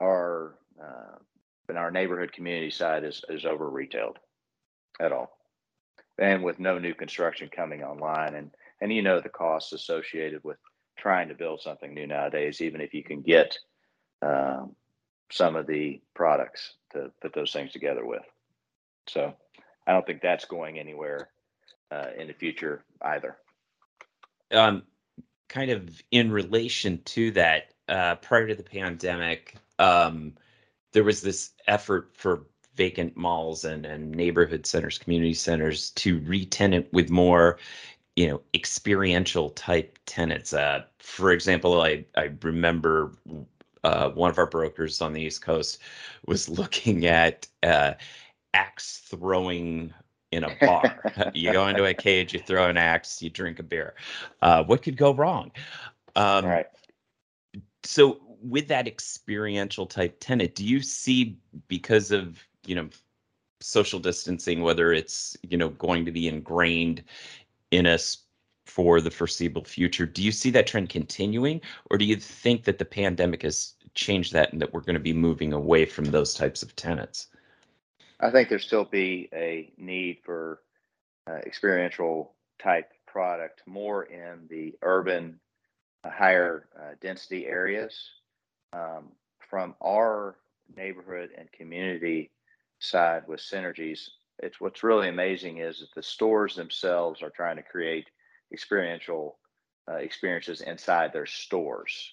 our 0.00 0.54
uh, 0.80 1.16
in 1.68 1.76
our 1.76 1.90
neighborhood 1.90 2.32
community 2.32 2.70
side 2.70 3.04
is 3.04 3.24
is 3.28 3.44
over 3.44 3.68
retailed 3.68 4.18
at 5.00 5.12
all. 5.12 5.38
and 6.18 6.42
with 6.42 6.58
no 6.58 6.78
new 6.78 6.94
construction 6.94 7.48
coming 7.54 7.82
online, 7.82 8.34
and 8.34 8.50
and 8.80 8.92
you 8.92 9.02
know 9.02 9.20
the 9.20 9.28
costs 9.28 9.72
associated 9.72 10.42
with 10.44 10.58
trying 10.96 11.28
to 11.28 11.34
build 11.34 11.60
something 11.60 11.92
new 11.92 12.06
nowadays, 12.06 12.60
even 12.60 12.80
if 12.80 12.94
you 12.94 13.02
can 13.02 13.20
get 13.20 13.58
um, 14.22 14.74
some 15.30 15.56
of 15.56 15.66
the 15.66 16.00
products 16.14 16.74
to 16.92 17.10
put 17.20 17.34
those 17.34 17.52
things 17.52 17.72
together 17.72 18.04
with. 18.04 18.22
So 19.08 19.34
I 19.86 19.92
don't 19.92 20.06
think 20.06 20.22
that's 20.22 20.46
going 20.46 20.78
anywhere 20.78 21.28
uh, 21.90 22.08
in 22.18 22.26
the 22.28 22.32
future 22.32 22.82
either. 23.02 23.36
Um, 24.52 24.84
kind 25.48 25.70
of 25.70 26.02
in 26.10 26.30
relation 26.30 27.02
to 27.04 27.30
that, 27.32 27.74
uh, 27.88 28.16
prior 28.16 28.48
to 28.48 28.54
the 28.54 28.62
pandemic, 28.62 29.56
um, 29.78 30.34
there 30.96 31.04
was 31.04 31.20
this 31.20 31.50
effort 31.66 32.08
for 32.14 32.46
vacant 32.74 33.14
malls 33.18 33.66
and, 33.66 33.84
and 33.84 34.12
neighborhood 34.12 34.64
centers, 34.64 34.96
community 34.96 35.34
centers 35.34 35.90
to 35.90 36.20
re-tenant 36.20 36.90
with 36.90 37.10
more, 37.10 37.58
you 38.16 38.26
know, 38.26 38.40
experiential 38.54 39.50
type 39.50 39.98
tenants. 40.06 40.54
Uh, 40.54 40.82
for 40.98 41.32
example, 41.32 41.82
I 41.82 42.06
I 42.16 42.30
remember 42.40 43.12
uh, 43.84 44.08
one 44.08 44.30
of 44.30 44.38
our 44.38 44.46
brokers 44.46 45.02
on 45.02 45.12
the 45.12 45.20
East 45.20 45.42
Coast 45.42 45.82
was 46.26 46.48
looking 46.58 47.04
at 47.04 47.46
uh, 47.62 47.92
axe 48.54 49.02
throwing 49.04 49.92
in 50.32 50.44
a 50.44 50.56
bar. 50.62 51.30
you 51.34 51.52
go 51.52 51.68
into 51.68 51.84
a 51.84 51.92
cage, 51.92 52.32
you 52.32 52.40
throw 52.40 52.70
an 52.70 52.78
axe, 52.78 53.20
you 53.20 53.28
drink 53.28 53.58
a 53.58 53.62
beer. 53.62 53.96
Uh, 54.40 54.64
what 54.64 54.82
could 54.82 54.96
go 54.96 55.12
wrong? 55.12 55.52
Um, 56.14 56.46
right. 56.46 56.66
So, 57.84 58.18
with 58.48 58.68
that 58.68 58.86
experiential 58.86 59.86
type 59.86 60.16
tenant, 60.20 60.54
do 60.54 60.64
you 60.64 60.80
see 60.80 61.38
because 61.68 62.10
of 62.10 62.42
you 62.66 62.74
know 62.74 62.88
social 63.60 63.98
distancing, 63.98 64.62
whether 64.62 64.92
it's 64.92 65.36
you 65.42 65.56
know 65.56 65.70
going 65.70 66.04
to 66.04 66.12
be 66.12 66.28
ingrained 66.28 67.02
in 67.70 67.86
us 67.86 68.18
for 68.66 69.00
the 69.00 69.10
foreseeable 69.10 69.64
future, 69.64 70.06
do 70.06 70.22
you 70.22 70.32
see 70.32 70.50
that 70.50 70.66
trend 70.66 70.88
continuing, 70.88 71.60
or 71.90 71.98
do 71.98 72.04
you 72.04 72.16
think 72.16 72.64
that 72.64 72.78
the 72.78 72.84
pandemic 72.84 73.42
has 73.42 73.74
changed 73.94 74.32
that 74.32 74.52
and 74.52 74.60
that 74.60 74.72
we're 74.72 74.80
going 74.80 74.94
to 74.94 75.00
be 75.00 75.12
moving 75.12 75.52
away 75.52 75.86
from 75.86 76.04
those 76.06 76.34
types 76.34 76.62
of 76.62 76.74
tenants? 76.76 77.28
I 78.20 78.30
think 78.30 78.48
there 78.48 78.58
still 78.58 78.84
be 78.84 79.28
a 79.32 79.72
need 79.78 80.18
for 80.24 80.60
uh, 81.28 81.38
experiential 81.46 82.32
type 82.58 82.92
product 83.06 83.62
more 83.66 84.04
in 84.04 84.46
the 84.48 84.74
urban, 84.82 85.38
uh, 86.04 86.10
higher 86.10 86.66
uh, 86.78 86.94
density 87.00 87.46
areas. 87.46 88.10
Um, 88.76 89.12
from 89.48 89.74
our 89.80 90.36
neighborhood 90.76 91.30
and 91.38 91.50
community 91.52 92.30
side 92.78 93.22
with 93.26 93.40
synergies, 93.40 94.08
it's 94.40 94.60
what's 94.60 94.82
really 94.82 95.08
amazing 95.08 95.58
is 95.58 95.80
that 95.80 95.94
the 95.94 96.02
stores 96.02 96.56
themselves 96.56 97.22
are 97.22 97.30
trying 97.30 97.56
to 97.56 97.62
create 97.62 98.06
experiential 98.52 99.38
uh, 99.90 99.94
experiences 99.94 100.60
inside 100.60 101.12
their 101.12 101.26
stores. 101.26 102.12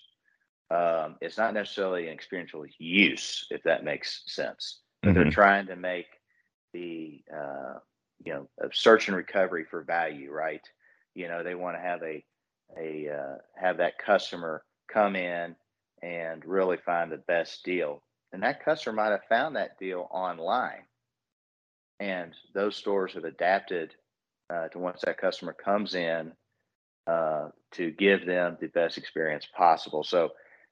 Um, 0.71 1.17
it's 1.21 1.37
not 1.37 1.53
necessarily 1.53 2.07
an 2.07 2.13
experiential 2.13 2.65
use, 2.77 3.45
if 3.49 3.63
that 3.63 3.83
makes 3.83 4.23
sense. 4.27 4.81
Mm-hmm. 5.03 5.15
They're 5.15 5.31
trying 5.31 5.67
to 5.67 5.75
make 5.75 6.07
the 6.71 7.21
uh, 7.35 7.79
you 8.23 8.33
know 8.33 8.47
search 8.71 9.07
and 9.07 9.17
recovery 9.17 9.65
for 9.69 9.83
value, 9.83 10.31
right? 10.31 10.61
You 11.13 11.27
know, 11.27 11.43
they 11.43 11.55
want 11.55 11.75
to 11.75 11.81
have 11.81 12.01
a 12.03 12.23
a 12.79 13.09
uh, 13.09 13.35
have 13.55 13.77
that 13.77 13.97
customer 13.97 14.63
come 14.87 15.15
in 15.15 15.55
and 16.03 16.43
really 16.45 16.77
find 16.77 17.11
the 17.11 17.17
best 17.17 17.63
deal, 17.63 18.03
and 18.33 18.43
that 18.43 18.63
customer 18.63 18.95
might 18.95 19.11
have 19.11 19.23
found 19.29 19.55
that 19.55 19.79
deal 19.79 20.07
online, 20.11 20.83
and 21.99 22.33
those 22.53 22.75
stores 22.75 23.13
have 23.13 23.23
adapted 23.23 23.95
uh, 24.53 24.67
to 24.67 24.79
once 24.79 25.01
that 25.05 25.17
customer 25.17 25.53
comes 25.53 25.95
in 25.95 26.33
uh, 27.07 27.47
to 27.71 27.91
give 27.91 28.25
them 28.25 28.57
the 28.59 28.67
best 28.67 28.97
experience 28.97 29.47
possible. 29.55 30.03
So, 30.03 30.31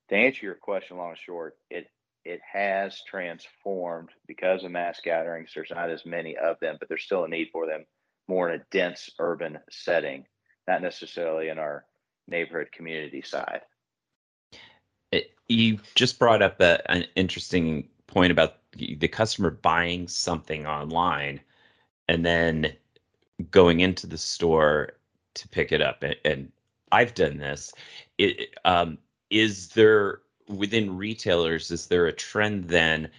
to 0.09 0.15
answer 0.15 0.45
your 0.45 0.55
question, 0.55 0.97
long 0.97 1.11
and 1.11 1.17
short, 1.17 1.55
it 1.69 1.87
it 2.25 2.41
has 2.51 3.01
transformed 3.09 4.09
because 4.27 4.63
of 4.63 4.71
mass 4.71 4.99
gatherings. 5.03 5.51
There's 5.55 5.71
not 5.73 5.89
as 5.89 6.05
many 6.05 6.37
of 6.37 6.57
them, 6.59 6.75
but 6.79 6.89
there's 6.89 7.03
still 7.03 7.23
a 7.23 7.29
need 7.29 7.49
for 7.51 7.65
them 7.65 7.85
more 8.27 8.49
in 8.49 8.59
a 8.59 8.63
dense 8.71 9.09
urban 9.19 9.59
setting, 9.69 10.25
not 10.67 10.81
necessarily 10.81 11.49
in 11.49 11.57
our 11.57 11.85
neighborhood 12.27 12.71
community 12.71 13.21
side. 13.21 13.61
It, 15.11 15.31
you 15.47 15.79
just 15.95 16.19
brought 16.19 16.41
up 16.41 16.59
a, 16.61 16.89
an 16.91 17.05
interesting 17.15 17.87
point 18.07 18.31
about 18.31 18.57
the 18.75 19.07
customer 19.07 19.51
buying 19.51 20.07
something 20.07 20.65
online 20.65 21.41
and 22.07 22.25
then 22.25 22.73
going 23.49 23.81
into 23.81 24.07
the 24.07 24.17
store 24.17 24.93
to 25.33 25.47
pick 25.49 25.71
it 25.71 25.81
up. 25.81 26.03
And, 26.03 26.15
and 26.23 26.51
I've 26.91 27.13
done 27.13 27.37
this. 27.37 27.73
It, 28.17 28.55
um, 28.65 28.97
is 29.29 29.69
there 29.69 30.19
within 30.47 30.97
retailers, 30.97 31.71
is 31.71 31.87
there 31.87 32.07
a 32.07 32.13
trend 32.13 32.65
then 32.65 33.09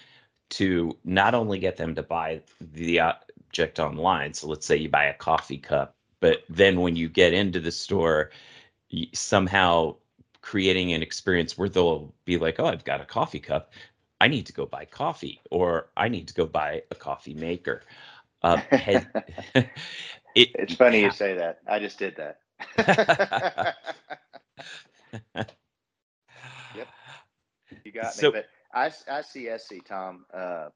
to 0.51 0.97
not 1.05 1.35
only 1.35 1.59
get 1.59 1.77
them 1.77 1.95
to 1.95 2.03
buy 2.03 2.43
the 2.61 3.01
object 3.01 3.81
online? 3.81 4.35
So 4.35 4.47
let's 4.47 4.67
say 4.67 4.77
you 4.77 4.89
buy 4.89 5.05
a 5.05 5.15
coffee 5.15 5.59
cup, 5.59 5.97
but 6.21 6.45
then 6.49 6.81
when 6.81 6.97
you 6.97 7.09
get 7.09 7.33
into 7.33 7.61
the 7.61 7.73
store, 7.73 8.31
somehow 9.15 9.97
creating 10.43 10.93
an 10.93 11.03
experience 11.03 11.57
where 11.57 11.69
they'll 11.69 12.13
be 12.25 12.37
like, 12.37 12.57
oh, 12.59 12.67
I've 12.67 12.85
got 12.85 13.01
a 13.01 13.05
coffee 13.05 13.41
cup. 13.41 13.73
I 14.21 14.29
need 14.29 14.47
to 14.47 14.53
go 14.53 14.67
buy 14.67 14.85
coffee, 14.85 15.41
or 15.51 15.89
I 15.97 16.09
need 16.09 16.29
to 16.29 16.35
go 16.35 16.47
buy 16.47 16.83
a 16.91 16.95
coffee 16.95 17.35
maker. 17.35 17.83
Uh, 18.43 18.61
it, 18.73 19.67
it's 20.35 20.75
funny 20.75 21.01
you 21.01 21.11
say 21.11 21.35
that. 21.35 21.61
I 21.67 21.79
just 21.79 21.99
did 21.99 22.17
that. 22.17 22.39
Yep. 26.75 26.89
You 27.85 27.93
got 27.93 28.15
so, 28.15 28.31
me. 28.31 28.41
But 28.41 28.47
I, 28.73 28.89
ICSC, 28.89 29.85
Tom, 29.85 30.25
uh, 30.33 30.69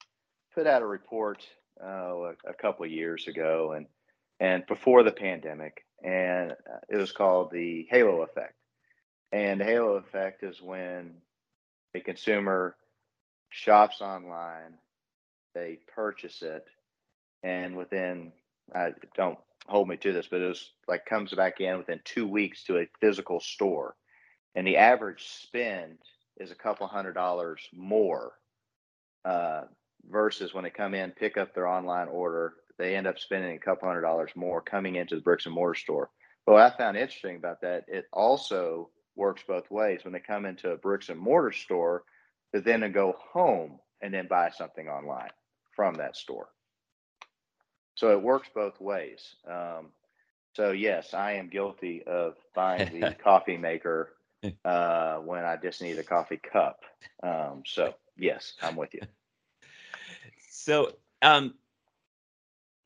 put 0.54 0.66
out 0.66 0.82
a 0.82 0.86
report 0.86 1.46
uh, 1.82 2.32
a, 2.46 2.54
couple 2.58 2.84
of 2.84 2.90
years 2.90 3.26
ago 3.28 3.72
and 3.72 3.86
and 4.38 4.66
before 4.66 5.02
the 5.02 5.12
pandemic, 5.12 5.84
and 6.02 6.52
uh, 6.52 6.80
it 6.90 6.96
was 6.96 7.12
called 7.12 7.50
the 7.50 7.86
halo 7.90 8.22
effect. 8.22 8.54
And 9.32 9.60
the 9.60 9.64
halo 9.64 9.96
effect 9.96 10.42
is 10.42 10.62
when 10.62 11.14
a 11.94 12.00
consumer 12.00 12.76
shops 13.50 14.00
online, 14.00 14.74
they 15.54 15.78
purchase 15.94 16.42
it, 16.42 16.64
and 17.42 17.76
within 17.76 18.32
I 18.74 18.90
don't 19.16 19.38
hold 19.66 19.88
me 19.88 19.96
to 19.96 20.12
this, 20.12 20.28
but 20.28 20.40
it 20.40 20.48
was 20.48 20.72
like 20.86 21.06
comes 21.06 21.32
back 21.32 21.60
in 21.60 21.78
within 21.78 22.00
two 22.04 22.26
weeks 22.26 22.64
to 22.64 22.78
a 22.78 22.88
physical 23.00 23.40
store, 23.40 23.96
and 24.54 24.66
the 24.66 24.76
average 24.76 25.26
spend 25.26 25.98
is 26.38 26.50
a 26.50 26.56
couple 26.56 26.86
hundred 26.86 27.14
dollars 27.14 27.60
more 27.72 28.34
uh, 29.24 29.62
versus 30.10 30.54
when 30.54 30.64
they 30.64 30.70
come 30.70 30.94
in, 30.94 31.10
pick 31.10 31.36
up 31.36 31.54
their 31.54 31.66
online 31.66 32.08
order, 32.08 32.54
they 32.78 32.94
end 32.94 33.06
up 33.06 33.18
spending 33.18 33.56
a 33.56 33.60
couple 33.60 33.88
hundred 33.88 34.02
dollars 34.02 34.30
more 34.36 34.60
coming 34.60 34.96
into 34.96 35.16
the 35.16 35.22
bricks 35.22 35.46
and 35.46 35.54
mortar 35.54 35.74
store. 35.74 36.10
But 36.44 36.52
what 36.52 36.62
I 36.72 36.76
found 36.76 36.96
interesting 36.96 37.36
about 37.36 37.60
that, 37.62 37.84
it 37.88 38.04
also 38.12 38.90
works 39.16 39.42
both 39.46 39.70
ways. 39.70 40.04
When 40.04 40.12
they 40.12 40.20
come 40.20 40.46
into 40.46 40.70
a 40.70 40.76
bricks 40.76 41.08
and 41.08 41.18
mortar 41.18 41.52
store, 41.52 42.04
to 42.54 42.60
then 42.60 42.90
go 42.92 43.16
home 43.32 43.78
and 44.02 44.12
then 44.12 44.28
buy 44.28 44.50
something 44.50 44.88
online 44.88 45.30
from 45.74 45.94
that 45.94 46.16
store. 46.16 46.48
So 47.94 48.12
it 48.12 48.22
works 48.22 48.48
both 48.54 48.80
ways. 48.80 49.36
Um, 49.50 49.88
so 50.54 50.70
yes, 50.70 51.14
I 51.14 51.32
am 51.32 51.48
guilty 51.48 52.02
of 52.06 52.34
buying 52.54 53.00
the 53.00 53.14
coffee 53.24 53.56
maker 53.56 54.12
uh, 54.64 55.16
when 55.16 55.44
I 55.44 55.56
just 55.56 55.82
need 55.82 55.98
a 55.98 56.02
coffee 56.02 56.40
cup. 56.40 56.80
Um, 57.22 57.62
so 57.66 57.94
yes, 58.16 58.54
I'm 58.62 58.76
with 58.76 58.94
you. 58.94 59.00
So 60.48 60.90
um, 61.22 61.54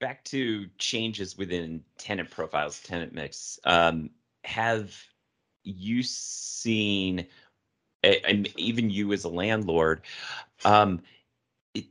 back 0.00 0.24
to 0.24 0.66
changes 0.76 1.38
within 1.38 1.82
tenant 1.96 2.30
profiles, 2.30 2.80
tenant 2.80 3.14
mix. 3.14 3.58
Um, 3.64 4.10
have 4.44 4.94
you 5.64 6.02
seen, 6.02 7.26
and 8.02 8.48
even 8.56 8.90
you 8.90 9.12
as 9.12 9.24
a 9.24 9.28
landlord, 9.28 10.02
um, 10.64 11.00
it, 11.74 11.86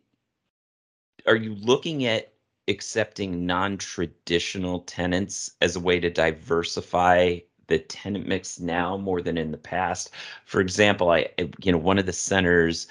are 1.26 1.36
you 1.36 1.56
looking 1.56 2.06
at 2.06 2.34
accepting 2.68 3.46
non-traditional 3.46 4.82
tenants 4.82 5.52
as 5.62 5.76
a 5.76 5.80
way 5.80 6.00
to 6.00 6.10
diversify 6.10 7.40
the 7.68 7.80
tenant 7.80 8.28
mix 8.28 8.60
now 8.60 8.98
more 8.98 9.22
than 9.22 9.38
in 9.38 9.52
the 9.52 9.58
past. 9.58 10.12
For 10.46 10.60
example, 10.60 11.12
I 11.12 11.30
you 11.62 11.72
know 11.72 11.78
one 11.78 11.98
of 11.98 12.06
the 12.06 12.14
centers 12.14 12.88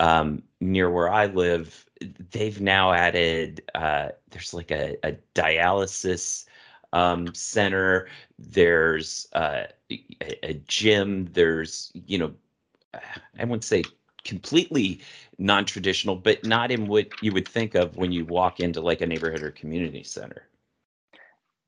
um, 0.00 0.42
near 0.60 0.90
where 0.90 1.10
I 1.10 1.26
live, 1.26 1.86
they've 2.30 2.60
now 2.60 2.92
added 2.92 3.62
uh, 3.74 4.08
there's 4.30 4.54
like 4.54 4.70
a, 4.70 4.96
a 5.04 5.16
dialysis 5.34 6.46
um, 6.94 7.34
center. 7.34 8.08
There's 8.38 9.28
uh, 9.34 9.64
a, 9.90 10.54
gym. 10.66 11.28
There's 11.32 11.92
you 12.06 12.18
know 12.18 12.32
I 13.38 13.44
wouldn't 13.44 13.64
say 13.64 13.84
completely 14.24 15.00
non-traditional, 15.36 16.16
but 16.16 16.44
not 16.44 16.70
in 16.70 16.86
what 16.86 17.08
you 17.22 17.32
would 17.32 17.46
think 17.46 17.74
of 17.74 17.96
when 17.96 18.12
you 18.12 18.24
walk 18.24 18.60
into 18.60 18.80
like 18.80 19.02
a 19.02 19.06
neighborhood 19.06 19.42
or 19.42 19.50
community 19.50 20.04
center. 20.04 20.48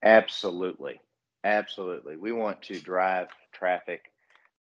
Absolutely. 0.03 1.01
Absolutely. 1.45 2.17
We 2.17 2.33
want 2.33 2.63
to 2.63 2.81
drive 2.81 3.29
traffic 3.53 4.13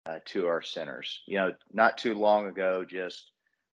uh, 0.07 0.19
to 0.25 0.47
our 0.47 0.61
centers. 0.61 1.21
You 1.25 1.37
know, 1.37 1.53
not 1.71 1.97
too 1.97 2.15
long 2.15 2.47
ago, 2.47 2.83
just, 2.83 3.31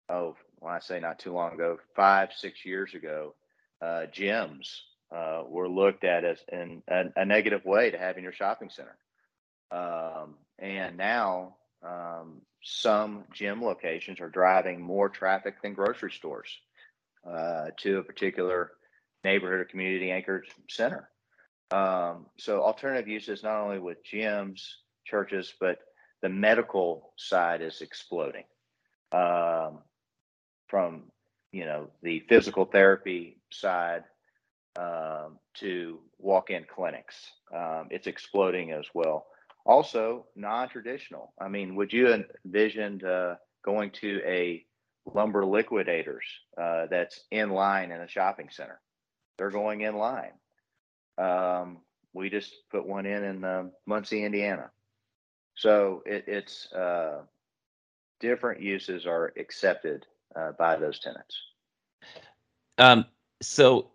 oh, 0.09 0.37
when 0.59 0.75
I 0.75 0.81
say 0.81 1.01
not 1.01 1.19
too 1.19 1.33
long 1.33 1.55
ago, 1.55 1.79
five, 1.95 2.31
six 2.37 2.67
years 2.67 2.95
ago, 2.95 3.35
uh, 3.81 4.07
gyms 4.13 4.81
uh, 5.15 5.43
were 5.49 5.69
looked 5.69 6.05
at 6.05 6.25
as 6.25 6.39
in 6.53 6.83
a, 6.89 7.05
a, 7.17 7.25
negative 7.25 7.65
way 7.65 7.91
to 7.91 7.99
have 7.99 8.17
in 8.17 8.23
your 8.23 8.33
shopping 8.33 8.71
center. 8.71 8.97
Um, 9.73 10.37
and 10.59 10.97
now 10.97 11.57
um, 11.85 12.43
some 12.63 13.25
gym 13.33 13.63
locations 13.63 14.21
are 14.21 14.29
driving 14.29 14.81
more 14.81 15.09
traffic 15.09 15.63
than 15.63 15.75
grocery 15.75 16.13
stores 16.13 16.57
uh, 17.29 17.67
to 17.79 17.99
a 17.99 18.05
particular 18.05 18.73
neighborhood 19.25 19.61
or 19.61 19.65
community 19.65 20.11
anchored 20.11 20.47
center. 20.69 21.11
Um, 21.71 22.27
so 22.39 22.63
alternative 22.63 23.09
uses 23.09 23.43
not 23.43 23.61
only 23.61 23.79
with 23.79 23.99
gyms, 24.05 24.63
churches, 25.05 25.53
but 25.61 25.79
the 26.23 26.29
medical 26.29 27.13
side 27.17 27.63
is 27.63 27.81
exploding. 27.81 28.45
Um, 29.13 29.81
from 30.69 31.11
you 31.53 31.65
know 31.65 31.91
the 32.03 32.21
physical 32.29 32.65
therapy 32.65 33.39
side 33.51 34.05
um, 34.77 35.39
to 35.55 35.99
walk-in 36.19 36.65
clinics, 36.73 37.17
um, 37.55 37.89
it's 37.91 38.07
exploding 38.07 38.73
as 38.73 38.87
well. 38.95 39.27
Also, 39.67 40.27
non-traditional. 40.37 41.33
I 41.41 41.49
mean, 41.49 41.77
would 41.77 41.93
you 41.93 42.25
envision 42.45 43.05
uh, 43.05 43.37
going 43.65 43.91
to 44.01 44.21
a 44.25 44.65
lumber 45.15 45.45
liquidators 45.45 46.25
uh, 46.61 46.87
that's 46.91 47.25
in 47.31 47.51
line 47.51 47.91
in 47.91 48.01
a 48.01 48.09
shopping 48.09 48.49
center? 48.51 48.81
They're 49.37 49.51
going 49.51 49.83
in 49.83 49.97
line. 49.97 50.33
Um, 51.19 51.79
we 52.13 52.31
just 52.31 52.53
put 52.71 52.87
one 52.87 53.07
in 53.07 53.25
in 53.25 53.45
uh, 53.45 53.65
Muncie, 53.87 54.25
Indiana. 54.25 54.71
So 55.55 56.03
it, 56.07 56.25
it's 56.27 56.73
uh, 56.73 57.23
different 58.19 58.63
uses 58.63 59.07
are 59.07 59.33
accepted 59.39 60.07
uh, 60.35 60.53
by 60.59 60.77
those 60.77 61.01
tenants. 61.01 61.37
Um, 62.79 63.05
so 63.43 63.91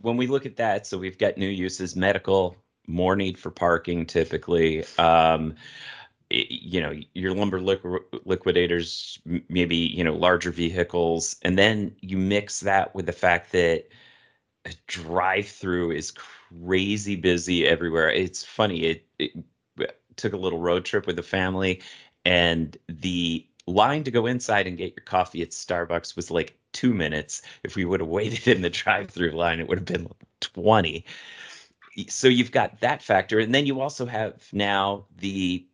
when 0.00 0.16
we 0.16 0.26
look 0.26 0.46
at 0.46 0.56
that, 0.56 0.86
so 0.86 0.98
we've 0.98 1.18
got 1.18 1.38
new 1.38 1.48
uses, 1.48 1.96
medical, 1.96 2.56
more 2.86 3.16
need 3.16 3.38
for 3.38 3.50
parking 3.50 4.06
typically. 4.06 4.84
Um, 4.98 5.54
you 6.30 6.80
know, 6.80 6.92
your 7.14 7.34
lumber 7.34 7.60
liqu- 7.60 8.02
liquidators, 8.24 9.18
maybe, 9.48 9.76
you 9.76 10.02
know, 10.02 10.14
larger 10.14 10.50
vehicles. 10.50 11.36
And 11.42 11.56
then 11.56 11.94
you 12.00 12.18
mix 12.18 12.60
that 12.60 12.94
with 12.94 13.06
the 13.06 13.12
fact 13.12 13.52
that 13.52 13.84
a 14.64 14.72
drive 14.88 15.46
through 15.46 15.92
is 15.92 16.12
crazy 16.12 17.14
busy 17.14 17.66
everywhere. 17.66 18.10
It's 18.10 18.44
funny. 18.44 18.84
It, 18.84 19.06
it 19.18 19.46
took 20.16 20.32
a 20.32 20.36
little 20.36 20.58
road 20.58 20.84
trip 20.84 21.06
with 21.06 21.16
the 21.16 21.22
family 21.22 21.80
and 22.24 22.76
the 22.88 23.46
line 23.66 24.04
to 24.04 24.10
go 24.10 24.26
inside 24.26 24.66
and 24.66 24.78
get 24.78 24.94
your 24.96 25.04
coffee 25.04 25.42
at 25.42 25.50
Starbucks 25.50 26.16
was 26.16 26.30
like 26.30 26.56
two 26.72 26.94
minutes. 26.94 27.42
If 27.62 27.76
we 27.76 27.84
would 27.84 28.00
have 28.00 28.08
waited 28.08 28.46
in 28.48 28.62
the 28.62 28.70
drive 28.70 29.10
through 29.10 29.32
line, 29.32 29.60
it 29.60 29.68
would 29.68 29.78
have 29.78 29.84
been 29.84 30.08
20. 30.40 31.04
So 32.08 32.28
you've 32.28 32.52
got 32.52 32.80
that 32.80 33.02
factor. 33.02 33.38
And 33.38 33.54
then 33.54 33.66
you 33.66 33.80
also 33.80 34.06
have 34.06 34.46
now 34.52 35.06
the 35.18 35.66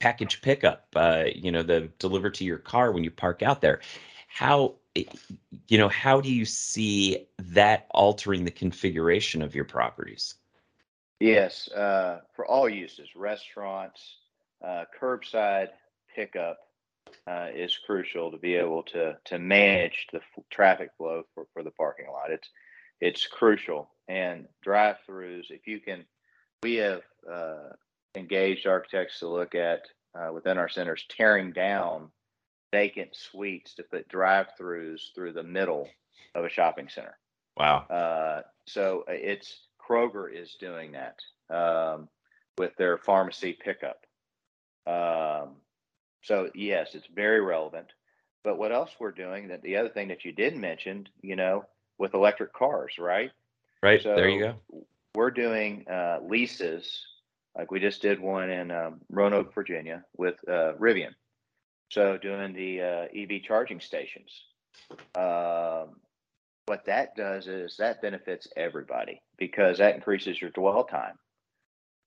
package 0.00 0.40
pickup, 0.40 0.86
uh, 0.96 1.24
you 1.34 1.52
know, 1.52 1.62
the 1.62 1.90
deliver 1.98 2.30
to 2.30 2.44
your 2.44 2.58
car 2.58 2.92
when 2.92 3.04
you 3.04 3.10
park 3.10 3.42
out 3.42 3.60
there. 3.60 3.80
How, 4.26 4.76
you 4.94 5.78
know, 5.78 5.88
how 5.88 6.20
do 6.20 6.32
you 6.32 6.44
see 6.44 7.26
that 7.38 7.86
altering 7.90 8.44
the 8.44 8.50
configuration 8.50 9.42
of 9.42 9.54
your 9.54 9.64
properties? 9.64 10.36
Yes, 11.20 11.68
uh, 11.68 12.22
for 12.34 12.46
all 12.46 12.66
uses, 12.66 13.14
restaurants, 13.14 14.16
uh, 14.64 14.84
curbside 14.98 15.68
pickup 16.14 16.58
uh, 17.30 17.48
is 17.54 17.78
crucial 17.86 18.30
to 18.30 18.38
be 18.38 18.54
able 18.54 18.82
to 18.82 19.16
to 19.24 19.38
manage 19.38 19.98
the 20.12 20.18
f- 20.18 20.44
traffic 20.50 20.90
flow 20.96 21.22
for, 21.34 21.46
for 21.52 21.62
the 21.62 21.70
parking 21.70 22.06
lot. 22.12 22.30
It's 22.30 22.48
it's 23.00 23.26
crucial. 23.26 23.88
And 24.08 24.48
drive-throughs, 24.62 25.50
if 25.50 25.66
you 25.66 25.78
can, 25.80 26.04
we 26.64 26.74
have 26.76 27.02
uh, 27.30 27.70
engaged 28.16 28.66
architects 28.66 29.20
to 29.20 29.28
look 29.28 29.54
at 29.54 29.82
uh, 30.18 30.32
within 30.32 30.58
our 30.58 30.68
centers 30.68 31.04
tearing 31.08 31.52
down 31.52 32.10
vacant 32.72 33.14
suites 33.14 33.74
to 33.74 33.84
put 33.84 34.08
drive-throughs 34.08 35.14
through 35.14 35.32
the 35.32 35.44
middle 35.44 35.88
of 36.34 36.44
a 36.44 36.48
shopping 36.48 36.88
center. 36.88 37.16
Wow. 37.56 37.86
Uh, 37.86 38.42
so 38.66 39.04
uh, 39.08 39.12
it's 39.12 39.60
Kroger 39.80 40.26
is 40.32 40.56
doing 40.58 40.92
that 40.92 41.16
um, 41.54 42.08
with 42.58 42.74
their 42.76 42.98
pharmacy 42.98 43.56
pickup. 43.64 44.04
Um, 44.86 45.56
so 46.22 46.50
yes, 46.54 46.94
it's 46.94 47.06
very 47.14 47.40
relevant. 47.40 47.86
But 48.42 48.58
what 48.58 48.72
else 48.72 48.90
we're 48.98 49.12
doing? 49.12 49.48
That 49.48 49.62
the 49.62 49.76
other 49.76 49.88
thing 49.88 50.08
that 50.08 50.24
you 50.24 50.32
did 50.32 50.56
mention, 50.56 51.08
you 51.20 51.36
know, 51.36 51.64
with 51.98 52.14
electric 52.14 52.52
cars, 52.52 52.94
right? 52.98 53.30
Right. 53.82 54.02
So 54.02 54.14
there 54.14 54.28
you 54.28 54.40
go. 54.40 54.84
We're 55.14 55.30
doing 55.30 55.86
uh, 55.88 56.18
leases, 56.22 57.04
like 57.56 57.70
we 57.70 57.80
just 57.80 58.00
did 58.00 58.20
one 58.20 58.50
in 58.50 58.70
um, 58.70 59.00
Roanoke, 59.10 59.54
Virginia, 59.54 60.04
with 60.16 60.36
uh, 60.48 60.74
Rivian. 60.78 61.14
So 61.90 62.16
doing 62.16 62.54
the 62.54 62.80
uh, 62.80 63.06
EV 63.14 63.42
charging 63.42 63.80
stations. 63.80 64.30
Um, 65.14 65.96
what 66.66 66.86
that 66.86 67.16
does 67.16 67.48
is 67.48 67.76
that 67.78 68.00
benefits 68.00 68.46
everybody 68.56 69.20
because 69.36 69.78
that 69.78 69.96
increases 69.96 70.40
your 70.40 70.50
dwell 70.50 70.84
time. 70.84 71.18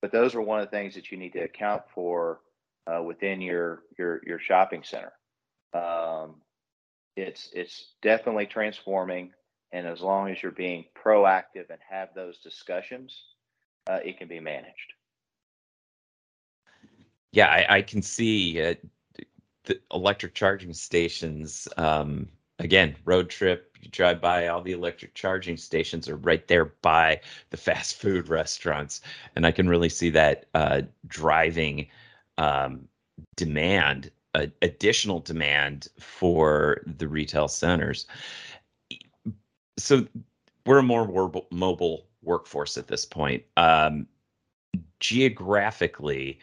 But 0.00 0.10
those 0.10 0.34
are 0.34 0.40
one 0.40 0.60
of 0.60 0.66
the 0.66 0.76
things 0.76 0.94
that 0.94 1.10
you 1.10 1.18
need 1.18 1.34
to 1.34 1.40
account 1.40 1.82
for 1.94 2.40
uh, 2.86 3.02
within 3.02 3.40
your 3.40 3.82
your 3.98 4.20
your 4.26 4.38
shopping 4.38 4.82
center. 4.82 5.12
Um, 5.72 6.36
it's 7.16 7.48
it's 7.52 7.94
definitely 8.02 8.46
transforming, 8.46 9.32
and 9.72 9.86
as 9.86 10.00
long 10.00 10.30
as 10.30 10.42
you're 10.42 10.52
being 10.52 10.84
proactive 10.94 11.70
and 11.70 11.78
have 11.88 12.08
those 12.14 12.38
discussions, 12.38 13.22
uh, 13.88 14.00
it 14.04 14.18
can 14.18 14.28
be 14.28 14.40
managed. 14.40 14.94
Yeah, 17.32 17.48
I, 17.48 17.76
I 17.76 17.82
can 17.82 18.02
see 18.02 18.62
uh, 18.62 18.74
the 19.64 19.80
electric 19.92 20.34
charging 20.34 20.72
stations. 20.72 21.66
Um, 21.76 22.28
again, 22.58 22.94
road 23.04 23.28
trip, 23.28 23.76
you 23.80 23.90
drive 23.90 24.20
by 24.20 24.46
all 24.46 24.62
the 24.62 24.72
electric 24.72 25.14
charging 25.14 25.56
stations 25.56 26.08
are 26.08 26.16
right 26.16 26.46
there 26.46 26.66
by 26.66 27.20
the 27.50 27.56
fast 27.56 27.96
food 27.96 28.28
restaurants, 28.28 29.00
and 29.34 29.46
I 29.46 29.50
can 29.50 29.68
really 29.68 29.88
see 29.88 30.10
that 30.10 30.46
uh, 30.54 30.82
driving 31.08 31.88
um, 32.38 32.88
demand, 33.36 34.10
uh, 34.34 34.46
additional 34.62 35.20
demand 35.20 35.88
for 35.98 36.82
the 36.86 37.08
retail 37.08 37.48
centers. 37.48 38.06
So 39.78 40.06
we're 40.66 40.78
a 40.78 40.82
more 40.82 41.32
mobile 41.50 42.06
workforce 42.22 42.76
at 42.76 42.88
this 42.88 43.04
point. 43.04 43.44
Um, 43.56 44.06
geographically, 45.00 46.40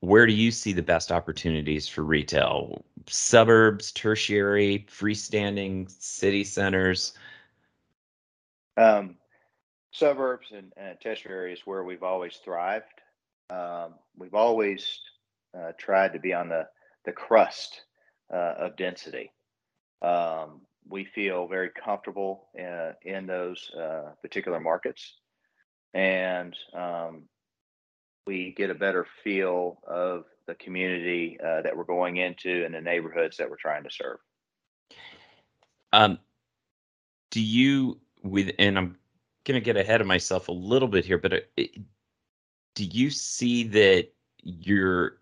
where 0.00 0.26
do 0.26 0.32
you 0.32 0.50
see 0.50 0.72
the 0.72 0.82
best 0.82 1.10
opportunities 1.10 1.88
for 1.88 2.02
retail? 2.02 2.84
Suburbs, 3.08 3.90
tertiary, 3.92 4.86
freestanding 4.88 5.90
city 5.90 6.44
centers? 6.44 7.14
Um, 8.76 9.16
suburbs 9.90 10.48
and, 10.54 10.72
and 10.76 11.00
tertiary 11.00 11.52
is 11.52 11.60
where 11.64 11.82
we've 11.82 12.04
always 12.04 12.36
thrived. 12.36 12.84
Um, 13.50 13.94
we've 14.16 14.34
always 14.34 15.00
uh, 15.56 15.72
tried 15.78 16.12
to 16.12 16.18
be 16.18 16.32
on 16.32 16.48
the 16.48 16.66
the 17.04 17.12
crust 17.12 17.82
uh, 18.32 18.54
of 18.58 18.76
density. 18.76 19.32
Um, 20.02 20.62
we 20.88 21.04
feel 21.04 21.46
very 21.46 21.70
comfortable 21.70 22.48
in, 22.54 22.64
uh, 22.64 22.92
in 23.02 23.26
those 23.26 23.70
uh, 23.74 24.12
particular 24.22 24.60
markets, 24.60 25.16
and 25.94 26.54
um, 26.74 27.24
we 28.26 28.54
get 28.56 28.70
a 28.70 28.74
better 28.74 29.06
feel 29.24 29.78
of 29.86 30.24
the 30.46 30.54
community 30.56 31.38
uh, 31.44 31.62
that 31.62 31.76
we're 31.76 31.84
going 31.84 32.18
into 32.18 32.64
and 32.64 32.74
the 32.74 32.80
neighborhoods 32.80 33.36
that 33.36 33.48
we're 33.48 33.56
trying 33.56 33.84
to 33.84 33.90
serve. 33.90 34.18
Um, 35.92 36.18
do 37.30 37.40
you 37.40 37.98
with 38.22 38.50
and 38.58 38.78
I'm 38.78 38.96
going 39.44 39.60
to 39.60 39.64
get 39.64 39.76
ahead 39.76 40.00
of 40.00 40.06
myself 40.06 40.48
a 40.48 40.52
little 40.52 40.88
bit 40.88 41.04
here, 41.04 41.18
but 41.18 41.48
do 42.74 42.84
you 42.84 43.10
see 43.10 43.64
that 43.64 44.08
you're 44.42 45.18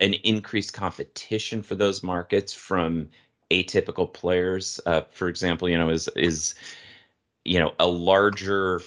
an 0.00 0.14
increased 0.24 0.72
competition 0.72 1.62
for 1.62 1.74
those 1.74 2.02
markets 2.02 2.52
from 2.52 3.08
atypical 3.50 4.12
players. 4.12 4.80
Uh, 4.86 5.02
for 5.10 5.28
example, 5.28 5.68
you 5.68 5.78
know, 5.78 5.88
is 5.90 6.08
is 6.16 6.54
you 7.44 7.58
know 7.58 7.74
a 7.78 7.86
larger 7.86 8.80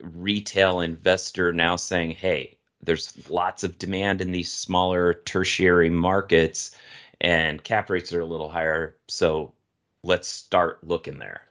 retail 0.00 0.80
investor 0.80 1.52
now 1.52 1.76
saying, 1.76 2.12
"Hey, 2.12 2.56
there's 2.82 3.28
lots 3.28 3.64
of 3.64 3.78
demand 3.78 4.20
in 4.20 4.32
these 4.32 4.52
smaller 4.52 5.14
tertiary 5.24 5.90
markets, 5.90 6.76
and 7.20 7.62
cap 7.64 7.90
rates 7.90 8.12
are 8.12 8.20
a 8.20 8.26
little 8.26 8.48
higher, 8.48 8.96
so 9.08 9.52
let's 10.02 10.28
start 10.28 10.84
looking 10.84 11.18
there." 11.18 11.42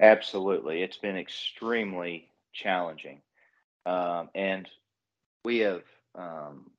Absolutely, 0.00 0.82
it's 0.82 0.96
been 0.96 1.16
extremely 1.16 2.28
challenging. 2.52 3.20
Um, 3.86 4.30
and 4.34 4.68
we 5.44 5.58
have 5.58 5.82
um, 6.14 6.70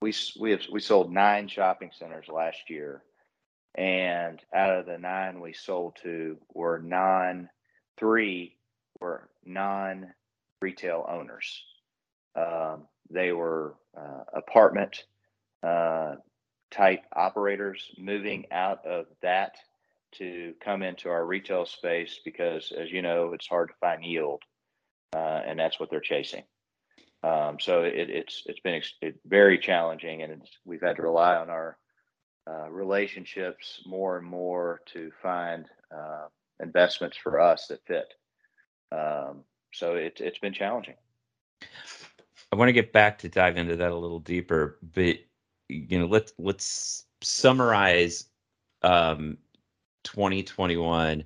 we 0.00 0.12
we 0.38 0.50
have 0.50 0.62
we 0.70 0.80
sold 0.80 1.12
nine 1.12 1.48
shopping 1.48 1.90
centers 1.96 2.28
last 2.28 2.68
year, 2.68 3.02
and 3.74 4.40
out 4.54 4.78
of 4.78 4.86
the 4.86 4.98
nine 4.98 5.40
we 5.40 5.52
sold 5.52 5.96
to 6.02 6.38
were 6.52 6.78
non 6.78 7.48
three 7.96 8.56
were 9.00 9.28
non 9.44 10.12
retail 10.60 11.06
owners. 11.08 11.64
Um, 12.34 12.86
they 13.10 13.32
were 13.32 13.74
uh, 13.96 14.24
apartment 14.34 15.04
uh, 15.62 16.16
type 16.70 17.04
operators 17.14 17.90
moving 17.98 18.46
out 18.50 18.84
of 18.86 19.06
that 19.20 19.56
to 20.12 20.54
come 20.62 20.82
into 20.82 21.08
our 21.08 21.24
retail 21.24 21.64
space 21.64 22.20
because, 22.24 22.72
as 22.72 22.90
you 22.90 23.02
know, 23.02 23.32
it's 23.32 23.46
hard 23.46 23.68
to 23.68 23.74
find 23.80 24.04
yield, 24.04 24.42
uh, 25.14 25.42
and 25.46 25.58
that's 25.58 25.80
what 25.80 25.90
they're 25.90 26.00
chasing. 26.00 26.42
Um, 27.24 27.58
so 27.60 27.82
it, 27.82 28.10
it's 28.10 28.42
it's 28.46 28.60
been 28.60 28.74
ex- 28.74 28.94
very 29.26 29.58
challenging, 29.58 30.22
and 30.22 30.42
we've 30.64 30.82
had 30.82 30.96
to 30.96 31.02
rely 31.02 31.36
on 31.36 31.50
our 31.50 31.78
uh, 32.50 32.68
relationships 32.70 33.80
more 33.86 34.18
and 34.18 34.26
more 34.26 34.80
to 34.92 35.12
find 35.22 35.66
uh, 35.96 36.26
investments 36.60 37.16
for 37.16 37.40
us 37.40 37.68
that 37.68 37.86
fit. 37.86 38.12
Um, 38.90 39.44
so 39.72 39.94
it, 39.94 40.20
it's 40.20 40.38
been 40.38 40.52
challenging. 40.52 40.94
I 42.52 42.56
want 42.56 42.68
to 42.68 42.72
get 42.72 42.92
back 42.92 43.18
to 43.18 43.28
dive 43.28 43.56
into 43.56 43.76
that 43.76 43.92
a 43.92 43.96
little 43.96 44.18
deeper, 44.18 44.78
but 44.94 45.16
you 45.68 45.98
know, 45.98 46.06
let's 46.06 46.32
let's 46.38 47.04
summarize 47.22 48.26
um, 48.82 49.38
2021 50.04 51.24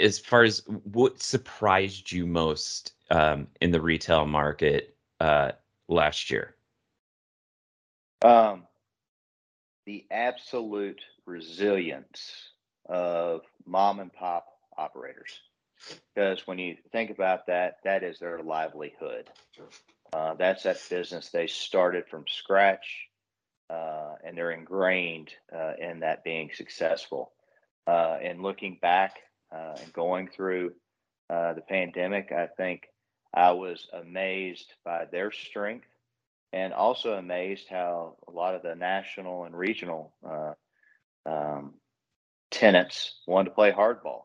as 0.00 0.18
far 0.18 0.44
as 0.44 0.62
what 0.84 1.20
surprised 1.20 2.12
you 2.12 2.26
most 2.26 2.92
um, 3.12 3.46
in 3.60 3.70
the 3.70 3.80
retail 3.80 4.26
market 4.26 4.96
uh, 5.20 5.52
last 5.88 6.30
year? 6.30 6.56
Um, 8.22 8.66
the 9.86 10.06
absolute 10.10 11.00
resilience 11.26 12.32
of 12.88 13.42
mom 13.66 14.00
and 14.00 14.12
pop 14.12 14.46
operators. 14.76 15.40
Because 16.14 16.46
when 16.46 16.58
you 16.58 16.76
think 16.90 17.10
about 17.10 17.46
that, 17.48 17.76
that 17.84 18.02
is 18.02 18.18
their 18.18 18.42
livelihood. 18.42 19.28
Uh, 20.12 20.34
that's 20.34 20.62
that 20.62 20.80
business 20.88 21.30
they 21.30 21.46
started 21.46 22.04
from 22.08 22.24
scratch, 22.28 23.08
uh, 23.68 24.14
and 24.24 24.36
they're 24.36 24.52
ingrained 24.52 25.30
uh, 25.54 25.72
in 25.78 26.00
that 26.00 26.24
being 26.24 26.50
successful. 26.54 27.32
Uh, 27.86 28.16
and 28.22 28.42
looking 28.42 28.78
back 28.80 29.16
uh, 29.50 29.74
and 29.82 29.92
going 29.92 30.28
through 30.28 30.72
uh, 31.28 31.52
the 31.54 31.62
pandemic, 31.62 32.30
I 32.30 32.46
think 32.46 32.84
I 33.34 33.52
was 33.52 33.88
amazed 33.92 34.72
by 34.84 35.06
their 35.06 35.32
strength 35.32 35.86
and 36.52 36.72
also 36.72 37.14
amazed 37.14 37.68
how 37.68 38.16
a 38.28 38.30
lot 38.30 38.54
of 38.54 38.62
the 38.62 38.74
national 38.74 39.44
and 39.44 39.56
regional 39.56 40.12
um, 41.24 41.74
tenants 42.50 43.14
wanted 43.26 43.50
to 43.50 43.54
play 43.54 43.72
hardball. 43.72 44.24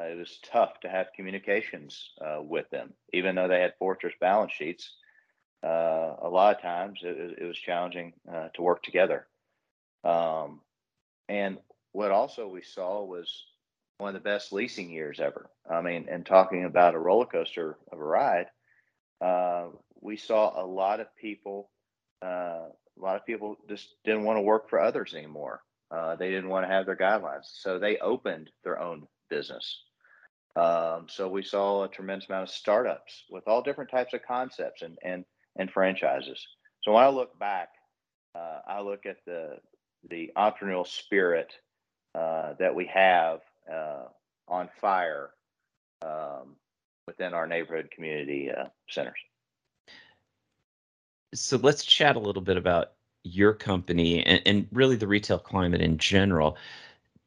Uh, 0.00 0.04
it 0.04 0.16
was 0.16 0.38
tough 0.50 0.78
to 0.80 0.88
have 0.88 1.12
communications 1.16 2.10
uh, 2.20 2.40
with 2.40 2.70
them, 2.70 2.92
even 3.12 3.34
though 3.34 3.48
they 3.48 3.60
had 3.60 3.74
fortress 3.78 4.14
balance 4.20 4.52
sheets. 4.52 4.94
Uh, 5.64 6.14
a 6.22 6.28
lot 6.28 6.54
of 6.54 6.62
times 6.62 7.00
it, 7.02 7.38
it 7.38 7.44
was 7.44 7.58
challenging 7.58 8.12
uh, 8.32 8.48
to 8.54 8.62
work 8.62 8.82
together. 8.82 9.26
Um, 10.04 10.60
and 11.28 11.58
what 11.90 12.12
also 12.12 12.46
we 12.46 12.62
saw 12.62 13.02
was 13.02 13.44
one 13.98 14.14
of 14.14 14.14
the 14.14 14.28
best 14.28 14.52
leasing 14.52 14.90
years 14.90 15.20
ever. 15.20 15.50
I 15.70 15.82
mean, 15.82 16.06
and 16.08 16.24
talking 16.24 16.64
about 16.64 16.94
a 16.94 16.98
roller 16.98 17.26
coaster 17.26 17.76
of 17.92 17.98
a 17.98 18.04
ride, 18.04 18.46
uh, 19.20 19.66
we 20.00 20.16
saw 20.16 20.60
a 20.60 20.64
lot 20.64 21.00
of 21.00 21.14
people. 21.16 21.70
Uh, 22.22 22.68
a 22.70 23.00
lot 23.00 23.16
of 23.16 23.26
people 23.26 23.56
just 23.68 23.94
didn't 24.04 24.24
want 24.24 24.38
to 24.38 24.42
work 24.42 24.70
for 24.70 24.80
others 24.80 25.14
anymore. 25.14 25.62
they 26.18 26.30
didn't 26.30 26.48
want 26.48 26.64
to 26.64 26.72
have 26.72 26.86
their 26.86 26.96
guidelines, 26.96 27.44
so 27.44 27.78
they 27.78 27.98
opened 27.98 28.50
their 28.64 28.80
own 28.80 29.06
business. 29.28 29.82
Um, 30.56 31.06
so 31.08 31.28
we 31.28 31.42
saw 31.42 31.84
a 31.84 31.88
tremendous 31.88 32.28
amount 32.28 32.48
of 32.48 32.54
startups 32.54 33.24
with 33.30 33.46
all 33.46 33.62
different 33.62 33.90
types 33.90 34.14
of 34.14 34.22
concepts 34.26 34.82
and 34.82 34.98
and 35.04 35.24
and 35.56 35.70
franchises. 35.70 36.44
So 36.82 36.92
when 36.92 37.04
I 37.04 37.08
look 37.08 37.38
back, 37.38 37.68
uh, 38.34 38.60
I 38.66 38.80
look 38.80 39.06
at 39.06 39.18
the 39.26 39.58
the 40.08 40.32
entrepreneurial 40.36 40.86
spirit 40.86 41.52
uh, 42.14 42.54
that 42.58 42.74
we 42.74 42.86
have 42.86 43.40
uh, 43.72 44.04
on 44.46 44.68
fire 44.80 45.30
um, 46.02 46.56
within 47.06 47.34
our 47.34 47.46
neighborhood 47.46 47.90
community 47.90 48.50
uh, 48.50 48.66
centers. 48.88 49.18
So 51.34 51.58
let's 51.58 51.84
chat 51.84 52.16
a 52.16 52.20
little 52.20 52.42
bit 52.42 52.56
about 52.56 52.92
your 53.24 53.52
company 53.52 54.24
and, 54.24 54.40
and 54.46 54.66
really 54.72 54.96
the 54.96 55.06
retail 55.06 55.38
climate 55.38 55.80
in 55.80 55.98
general. 55.98 56.56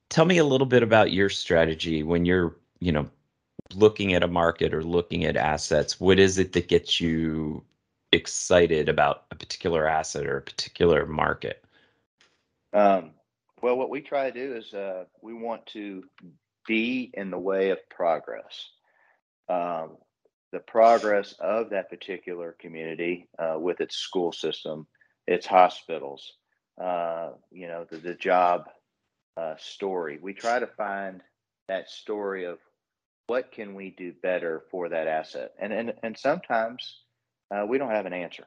Tell 0.09 0.25
me 0.25 0.39
a 0.39 0.45
little 0.45 0.67
bit 0.67 0.83
about 0.83 1.11
your 1.11 1.29
strategy 1.29 2.03
when 2.03 2.25
you're 2.25 2.55
you 2.79 2.91
know 2.91 3.09
looking 3.75 4.13
at 4.13 4.23
a 4.23 4.27
market 4.27 4.73
or 4.73 4.83
looking 4.83 5.25
at 5.25 5.35
assets, 5.35 5.99
what 5.99 6.19
is 6.19 6.37
it 6.37 6.53
that 6.53 6.67
gets 6.67 6.99
you 6.99 7.63
excited 8.11 8.89
about 8.89 9.25
a 9.31 9.35
particular 9.35 9.87
asset 9.87 10.25
or 10.25 10.37
a 10.37 10.41
particular 10.41 11.05
market? 11.05 11.63
Um, 12.73 13.11
well, 13.61 13.77
what 13.77 13.89
we 13.89 14.01
try 14.01 14.29
to 14.29 14.47
do 14.47 14.55
is 14.55 14.73
uh, 14.73 15.05
we 15.21 15.33
want 15.33 15.65
to 15.67 16.03
be 16.67 17.11
in 17.13 17.31
the 17.31 17.39
way 17.39 17.69
of 17.69 17.77
progress. 17.89 18.69
Um, 19.49 19.97
the 20.51 20.59
progress 20.59 21.33
of 21.39 21.69
that 21.69 21.89
particular 21.89 22.55
community 22.59 23.27
uh, 23.39 23.57
with 23.57 23.79
its 23.81 23.95
school 23.95 24.31
system, 24.31 24.87
its 25.27 25.45
hospitals, 25.45 26.33
uh, 26.81 27.31
you 27.51 27.67
know, 27.67 27.85
the, 27.89 27.97
the 27.97 28.15
job 28.15 28.65
uh, 29.37 29.55
story. 29.57 30.19
We 30.21 30.33
try 30.33 30.59
to 30.59 30.67
find 30.67 31.21
that 31.67 31.89
story 31.89 32.45
of 32.45 32.59
what 33.27 33.51
can 33.51 33.75
we 33.75 33.91
do 33.91 34.13
better 34.21 34.63
for 34.71 34.89
that 34.89 35.07
asset? 35.07 35.51
And 35.59 35.71
and 35.71 35.93
and 36.03 36.17
sometimes 36.17 37.01
uh, 37.49 37.65
we 37.65 37.77
don't 37.77 37.91
have 37.91 38.05
an 38.05 38.13
answer. 38.13 38.45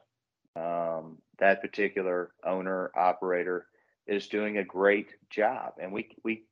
Um, 0.55 1.17
that 1.39 1.61
particular 1.61 2.31
owner 2.45 2.91
operator 2.95 3.65
is 4.07 4.27
doing 4.27 4.57
a 4.57 4.63
great 4.63 5.09
job, 5.29 5.73
and 5.81 5.91
we 5.91 6.15
we 6.23 6.43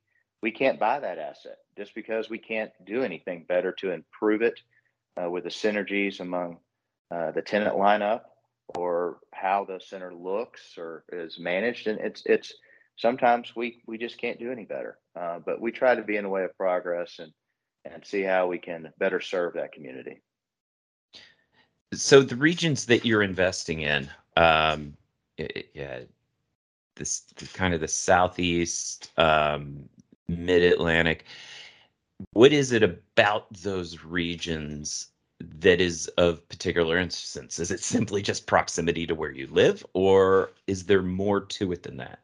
we 0.42 0.50
can't 0.50 0.78
buy 0.78 1.00
that 1.00 1.18
asset 1.18 1.58
just 1.76 1.94
because 1.94 2.28
we 2.28 2.38
can't 2.38 2.70
do 2.84 3.02
anything 3.02 3.44
better 3.48 3.72
to 3.72 3.92
improve 3.92 4.42
it 4.42 4.60
uh, 5.20 5.30
with 5.30 5.44
the 5.44 5.50
synergies 5.50 6.20
among 6.20 6.58
uh, 7.10 7.30
the 7.30 7.42
tenant 7.42 7.76
lineup 7.76 8.22
or 8.76 9.18
how 9.32 9.64
the 9.64 9.80
center 9.80 10.14
looks 10.14 10.76
or 10.76 11.04
is 11.12 11.38
managed. 11.38 11.86
And 11.86 12.00
it's 12.00 12.22
it's 12.26 12.52
sometimes 12.96 13.54
we 13.56 13.82
we 13.86 13.98
just 13.98 14.18
can't 14.18 14.38
do 14.38 14.52
any 14.52 14.64
better. 14.64 14.98
Uh, 15.18 15.38
but 15.38 15.60
we 15.60 15.72
try 15.72 15.94
to 15.94 16.02
be 16.02 16.16
in 16.16 16.24
the 16.24 16.30
way 16.30 16.44
of 16.44 16.56
progress 16.56 17.18
and 17.18 17.32
and 17.84 18.04
see 18.04 18.22
how 18.22 18.46
we 18.46 18.58
can 18.58 18.92
better 18.98 19.20
serve 19.20 19.54
that 19.54 19.72
community. 19.72 20.20
So 21.92 22.22
the 22.22 22.36
regions 22.36 22.86
that 22.86 23.04
you're 23.04 23.22
investing 23.22 23.82
in, 23.82 24.10
um, 24.36 24.96
yeah, 25.36 26.00
this 26.96 27.22
kind 27.52 27.74
of 27.74 27.80
the 27.80 27.88
southeast, 27.88 29.10
um, 29.16 29.88
mid 30.28 30.62
Atlantic. 30.62 31.24
What 32.32 32.52
is 32.52 32.72
it 32.72 32.82
about 32.82 33.52
those 33.52 34.04
regions 34.04 35.08
that 35.40 35.80
is 35.80 36.06
of 36.18 36.48
particular 36.48 36.98
instance? 36.98 37.58
Is 37.58 37.70
it 37.70 37.80
simply 37.80 38.22
just 38.22 38.46
proximity 38.46 39.06
to 39.06 39.14
where 39.14 39.32
you 39.32 39.46
live, 39.48 39.84
or 39.94 40.52
is 40.66 40.86
there 40.86 41.02
more 41.02 41.40
to 41.40 41.72
it 41.72 41.82
than 41.82 41.96
that? 41.98 42.20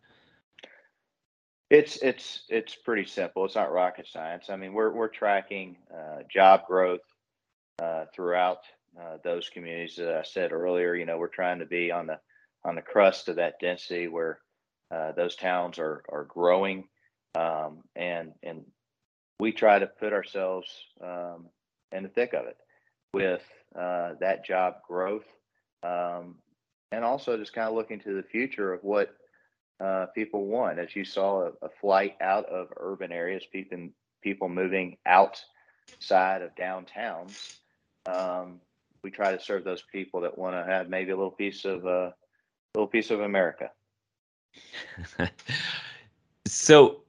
It's 1.71 1.99
it's 1.99 2.43
it's 2.49 2.75
pretty 2.75 3.05
simple. 3.05 3.45
It's 3.45 3.55
not 3.55 3.73
rocket 3.73 4.07
science. 4.09 4.51
I 4.51 4.57
mean, 4.57 4.73
we're 4.73 4.91
we're 4.91 5.09
tracking 5.09 5.77
uh, 5.95 6.23
job 6.29 6.67
growth 6.67 7.01
uh, 7.81 8.07
throughout 8.13 8.59
uh, 9.01 9.19
those 9.23 9.49
communities. 9.49 9.99
As 9.99 10.09
I 10.09 10.23
said 10.23 10.53
earlier, 10.53 10.95
you 10.95 11.07
know, 11.07 11.17
we're 11.17 11.29
trying 11.29 11.61
to 11.61 11.67
be 11.67 11.93
on 11.93 12.07
the 12.07 12.19
on 12.65 12.75
the 12.75 12.83
crust 12.83 13.29
of 13.29 13.37
that 13.37 13.61
density 13.61 14.09
where 14.09 14.41
uh, 14.91 15.13
those 15.13 15.37
towns 15.37 15.79
are 15.79 16.03
are 16.09 16.25
growing, 16.25 16.89
um, 17.35 17.83
and 17.95 18.33
and 18.43 18.65
we 19.39 19.53
try 19.53 19.79
to 19.79 19.87
put 19.87 20.13
ourselves 20.13 20.69
um, 21.03 21.47
in 21.93 22.03
the 22.03 22.09
thick 22.09 22.33
of 22.35 22.47
it 22.47 22.57
with 23.15 23.43
uh, 23.79 24.13
that 24.21 24.45
job 24.45 24.75
growth, 24.87 25.27
um, 25.83 26.37
and 26.93 27.05
also 27.05 27.37
just 27.37 27.53
kind 27.53 27.69
of 27.69 27.75
looking 27.75 28.01
to 28.01 28.15
the 28.15 28.23
future 28.23 28.73
of 28.73 28.83
what 28.83 29.15
uh, 29.81 30.07
people 30.15 30.47
want. 30.47 30.79
As 30.79 30.95
you 30.95 31.05
saw, 31.05 31.47
a, 31.47 31.67
a, 31.67 31.69
flight 31.81 32.17
out 32.21 32.47
of 32.47 32.69
urban 32.77 33.13
areas, 33.13 33.45
people 33.51 33.89
people 34.23 34.49
moving 34.49 34.97
outside 35.07 36.43
of 36.43 36.55
downtowns. 36.55 37.57
Um, 38.07 38.61
we 39.03 39.11
try 39.11 39.35
to 39.35 39.43
serve 39.43 39.65
those 39.65 39.83
people 39.91 40.21
that 40.23 40.37
want 40.37 40.55
to 40.55 40.71
have 40.71 40.89
maybe 40.91 41.13
a 41.13 41.17
little 41.17 41.31
piece 41.31 41.65
of 41.65 41.85
a 41.85 41.89
uh, 41.89 42.11
little 42.75 42.89
piece 42.89 43.11
of 43.11 43.21
America. 43.21 43.71
so, 46.47 47.03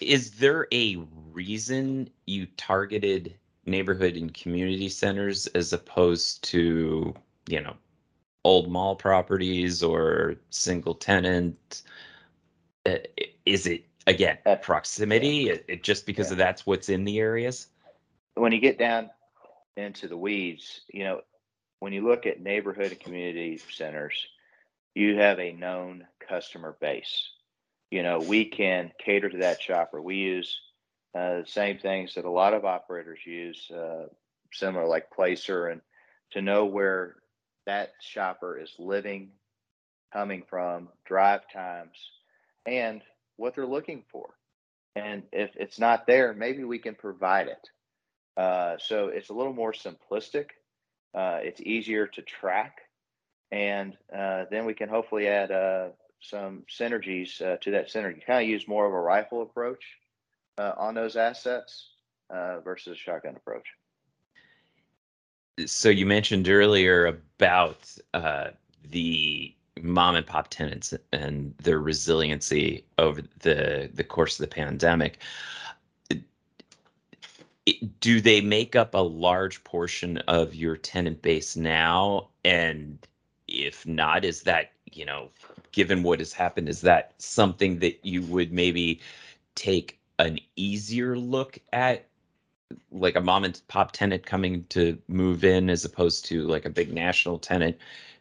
is 0.00 0.30
there 0.32 0.66
a 0.72 0.96
reason 1.32 2.08
you 2.26 2.46
targeted 2.56 3.34
neighborhood 3.66 4.16
and 4.16 4.32
community 4.32 4.88
centers 4.88 5.46
as 5.48 5.72
opposed 5.72 6.42
to, 6.44 7.14
you 7.48 7.60
know, 7.60 7.76
old 8.44 8.70
mall 8.70 8.94
properties 8.96 9.82
or 9.82 10.36
single 10.50 10.94
tenant? 10.94 11.82
Uh, 12.86 12.96
Is 13.44 13.66
it 13.66 13.84
again 14.06 14.38
Uh, 14.46 14.56
proximity? 14.56 15.48
It, 15.50 15.64
it 15.68 15.82
just 15.82 16.06
because 16.06 16.28
Yeah. 16.28 16.32
of 16.32 16.38
that's 16.38 16.66
what's 16.66 16.88
in 16.88 17.04
the 17.04 17.18
areas? 17.18 17.68
when 18.34 18.52
you 18.52 18.60
get 18.60 18.78
down 18.78 19.10
into 19.76 20.06
the 20.06 20.16
weeds, 20.16 20.82
you 20.92 21.02
know, 21.04 21.20
when 21.80 21.92
you 21.92 22.06
look 22.06 22.26
at 22.26 22.40
neighborhood 22.40 22.92
and 22.92 23.00
community 23.00 23.58
centers, 23.70 24.28
you 24.98 25.16
have 25.16 25.38
a 25.38 25.52
known 25.52 26.04
customer 26.28 26.76
base. 26.80 27.30
You 27.90 28.02
know, 28.02 28.18
we 28.18 28.44
can 28.44 28.90
cater 28.98 29.28
to 29.28 29.38
that 29.38 29.62
shopper. 29.62 30.02
We 30.02 30.16
use 30.16 30.58
uh, 31.14 31.42
the 31.42 31.46
same 31.46 31.78
things 31.78 32.14
that 32.14 32.24
a 32.24 32.30
lot 32.30 32.52
of 32.52 32.64
operators 32.64 33.20
use, 33.24 33.70
uh, 33.70 34.06
similar 34.52 34.86
like 34.86 35.10
Placer, 35.10 35.68
and 35.68 35.80
to 36.32 36.42
know 36.42 36.66
where 36.66 37.14
that 37.66 37.92
shopper 38.00 38.58
is 38.58 38.74
living, 38.78 39.30
coming 40.12 40.42
from, 40.50 40.88
drive 41.06 41.42
times, 41.52 41.96
and 42.66 43.00
what 43.36 43.54
they're 43.54 43.66
looking 43.66 44.02
for. 44.10 44.34
And 44.96 45.22
if 45.32 45.50
it's 45.54 45.78
not 45.78 46.08
there, 46.08 46.34
maybe 46.34 46.64
we 46.64 46.78
can 46.78 46.96
provide 46.96 47.46
it. 47.46 47.70
Uh, 48.36 48.76
so 48.78 49.08
it's 49.08 49.30
a 49.30 49.34
little 49.34 49.52
more 49.52 49.72
simplistic. 49.72 50.46
Uh, 51.14 51.38
it's 51.42 51.60
easier 51.60 52.08
to 52.08 52.22
track, 52.22 52.80
and 53.50 53.96
uh, 54.14 54.44
then 54.50 54.64
we 54.64 54.74
can 54.74 54.88
hopefully 54.88 55.26
add 55.26 55.50
uh, 55.50 55.88
some 56.20 56.64
synergies 56.68 57.40
uh, 57.40 57.56
to 57.58 57.70
that 57.70 57.88
synergy. 57.88 58.24
Kind 58.26 58.42
of 58.42 58.48
use 58.48 58.68
more 58.68 58.86
of 58.86 58.92
a 58.92 59.00
rifle 59.00 59.42
approach 59.42 59.84
uh, 60.58 60.72
on 60.76 60.94
those 60.94 61.16
assets 61.16 61.90
uh, 62.30 62.60
versus 62.60 62.92
a 62.92 62.96
shotgun 62.96 63.36
approach. 63.36 63.66
So 65.66 65.88
you 65.88 66.06
mentioned 66.06 66.48
earlier 66.48 67.06
about 67.06 67.92
uh, 68.14 68.48
the 68.90 69.54
mom 69.82 70.16
and 70.16 70.26
pop 70.26 70.48
tenants 70.48 70.94
and 71.12 71.54
their 71.58 71.80
resiliency 71.80 72.84
over 72.98 73.22
the 73.40 73.90
the 73.92 74.04
course 74.04 74.38
of 74.38 74.48
the 74.48 74.54
pandemic. 74.54 75.20
Do 78.00 78.20
they 78.20 78.40
make 78.40 78.76
up 78.76 78.94
a 78.94 78.98
large 78.98 79.62
portion 79.62 80.18
of 80.28 80.54
your 80.54 80.76
tenant 80.76 81.20
base 81.20 81.54
now? 81.54 82.28
And 82.44 82.98
if 83.66 83.86
not, 83.86 84.24
is 84.24 84.42
that, 84.42 84.72
you 84.92 85.04
know, 85.04 85.30
given 85.72 86.02
what 86.02 86.18
has 86.18 86.32
happened, 86.32 86.68
is 86.68 86.80
that 86.82 87.12
something 87.18 87.78
that 87.80 88.04
you 88.04 88.22
would 88.22 88.52
maybe 88.52 89.00
take 89.54 89.98
an 90.18 90.38
easier 90.56 91.16
look 91.16 91.58
at? 91.72 92.06
Like 92.90 93.16
a 93.16 93.20
mom 93.20 93.44
and 93.44 93.60
pop 93.68 93.92
tenant 93.92 94.26
coming 94.26 94.64
to 94.70 94.98
move 95.08 95.44
in 95.44 95.70
as 95.70 95.84
opposed 95.84 96.26
to 96.26 96.42
like 96.46 96.66
a 96.66 96.70
big 96.70 96.92
national 96.92 97.38
tenant, 97.38 97.78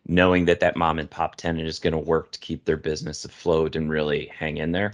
knowing 0.07 0.45
that 0.45 0.61
that 0.61 0.77
mom 0.77 0.99
and 0.99 1.09
pop 1.09 1.35
tenant 1.35 1.67
is 1.67 1.79
going 1.79 1.93
to 1.93 1.99
work 1.99 2.31
to 2.31 2.39
keep 2.39 2.63
their 2.63 2.77
business 2.77 3.25
afloat 3.25 3.75
and 3.75 3.89
really 3.89 4.27
hang 4.27 4.57
in 4.57 4.71
there? 4.71 4.93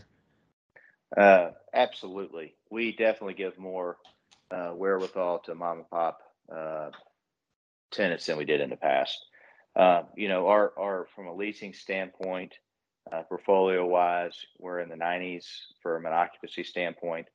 Uh, 1.16 1.52
absolutely, 1.74 2.56
we 2.72 2.92
definitely 2.92 3.36
give 3.36 3.58
more 3.60 3.98
uh, 4.50 4.72
wherewithal 4.72 5.40
to 5.40 5.54
mom 5.54 5.80
and 5.80 5.90
pop 5.90 6.20
uh, 6.52 6.90
tenants 7.92 8.26
than 8.26 8.38
we 8.38 8.46
did 8.46 8.62
in 8.62 8.70
the 8.72 8.76
past. 8.76 9.24
Uh, 9.76 10.04
you 10.16 10.28
know, 10.28 10.48
our 10.48 10.74
our 10.78 11.08
from 11.16 11.28
a 11.28 11.34
leasing 11.34 11.74
standpoint, 11.74 12.54
uh, 13.12 13.24
portfolio 13.24 13.86
wise, 13.86 14.38
we're 14.60 14.80
in 14.80 14.90
the 14.90 14.96
90s 14.96 15.46
from 15.82 16.06
an 16.06 16.14
occupancy 16.14 16.64
standpoint. 16.64 17.28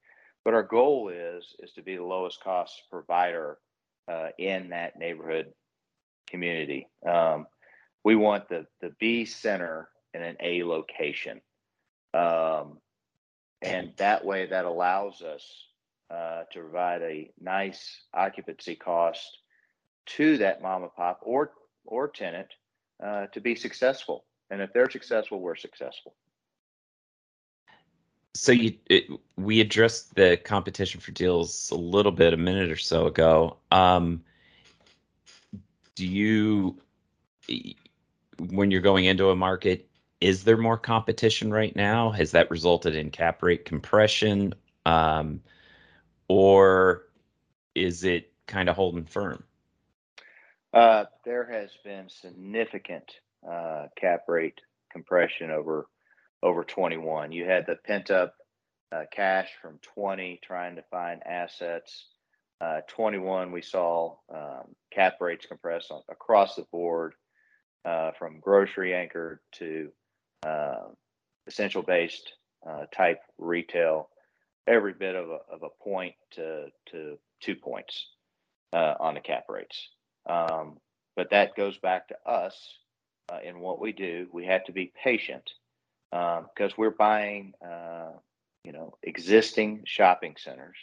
But 0.44 0.54
our 0.54 0.62
goal 0.62 1.10
is 1.12 1.56
is 1.58 1.72
to 1.72 1.82
be 1.82 1.96
the 1.96 2.04
lowest 2.04 2.42
cost 2.42 2.82
provider 2.90 3.58
uh, 4.10 4.28
in 4.38 4.70
that 4.70 4.98
neighborhood 4.98 5.52
community. 6.28 6.88
Um, 7.06 7.46
we 8.04 8.14
want 8.14 8.48
the 8.48 8.66
the 8.80 8.94
B 9.00 9.24
center 9.24 9.88
in 10.14 10.22
an 10.22 10.36
A 10.40 10.62
location. 10.62 11.40
Um, 12.14 12.78
and 13.60 13.92
that 13.96 14.24
way 14.24 14.46
that 14.46 14.64
allows 14.64 15.20
us 15.22 15.44
uh, 16.10 16.44
to 16.52 16.60
provide 16.60 17.02
a 17.02 17.30
nice 17.40 18.02
occupancy 18.14 18.76
cost 18.76 19.38
to 20.06 20.38
that 20.38 20.62
mom 20.62 20.84
and 20.84 20.94
pop 20.94 21.20
or 21.22 21.50
or 21.88 22.08
tenant 22.08 22.48
uh, 23.04 23.26
to 23.32 23.40
be 23.40 23.54
successful. 23.54 24.24
And 24.50 24.62
if 24.62 24.72
they're 24.72 24.90
successful, 24.90 25.40
we're 25.40 25.56
successful. 25.56 26.14
So 28.34 28.52
you, 28.52 28.74
it, 28.88 29.06
we 29.36 29.60
addressed 29.60 30.14
the 30.14 30.36
competition 30.36 31.00
for 31.00 31.10
deals 31.10 31.70
a 31.70 31.74
little 31.74 32.12
bit 32.12 32.32
a 32.34 32.36
minute 32.36 32.70
or 32.70 32.76
so 32.76 33.06
ago. 33.06 33.56
Um, 33.72 34.22
do 35.96 36.06
you, 36.06 36.80
when 38.38 38.70
you're 38.70 38.80
going 38.80 39.06
into 39.06 39.30
a 39.30 39.36
market, 39.36 39.88
is 40.20 40.44
there 40.44 40.56
more 40.56 40.76
competition 40.76 41.50
right 41.50 41.74
now? 41.74 42.10
Has 42.10 42.30
that 42.32 42.50
resulted 42.50 42.94
in 42.94 43.10
cap 43.10 43.42
rate 43.42 43.64
compression, 43.64 44.54
um, 44.86 45.40
or 46.28 47.06
is 47.74 48.04
it 48.04 48.32
kind 48.46 48.68
of 48.68 48.76
holding 48.76 49.04
firm? 49.04 49.44
Uh, 50.78 51.06
there 51.24 51.44
has 51.50 51.70
been 51.82 52.08
significant 52.08 53.10
uh, 53.44 53.86
cap 54.00 54.20
rate 54.28 54.60
compression 54.92 55.50
over 55.50 55.88
over 56.40 56.62
21. 56.62 57.32
You 57.32 57.46
had 57.46 57.66
the 57.66 57.74
pent 57.84 58.12
up 58.12 58.34
uh, 58.92 59.02
cash 59.12 59.48
from 59.60 59.80
20 59.96 60.38
trying 60.40 60.76
to 60.76 60.84
find 60.88 61.20
assets. 61.26 62.06
Uh, 62.60 62.82
21, 62.86 63.50
we 63.50 63.60
saw 63.60 64.18
um, 64.32 64.68
cap 64.92 65.14
rates 65.20 65.46
compress 65.46 65.90
on, 65.90 66.02
across 66.08 66.54
the 66.54 66.64
board 66.70 67.14
uh, 67.84 68.12
from 68.16 68.38
grocery 68.38 68.94
anchored 68.94 69.40
to 69.54 69.90
uh, 70.46 70.86
essential 71.48 71.82
based 71.82 72.34
uh, 72.64 72.84
type 72.94 73.18
retail, 73.36 74.10
every 74.68 74.92
bit 74.92 75.16
of 75.16 75.28
a, 75.28 75.38
of 75.52 75.64
a 75.64 75.82
point 75.82 76.14
to, 76.30 76.66
to 76.92 77.18
two 77.40 77.56
points 77.56 78.10
on 78.72 79.14
the 79.14 79.20
cap 79.20 79.46
rates. 79.48 79.88
Um, 80.28 80.78
but 81.16 81.30
that 81.30 81.56
goes 81.56 81.78
back 81.78 82.08
to 82.08 82.16
us 82.26 82.56
uh, 83.30 83.38
in 83.44 83.60
what 83.60 83.80
we 83.80 83.92
do. 83.92 84.28
We 84.32 84.46
have 84.46 84.64
to 84.64 84.72
be 84.72 84.92
patient 85.02 85.50
because 86.10 86.76
we're 86.76 86.90
buying, 86.90 87.52
uh, 87.64 88.12
you 88.64 88.72
know, 88.72 88.94
existing 89.02 89.82
shopping 89.84 90.36
centers 90.38 90.76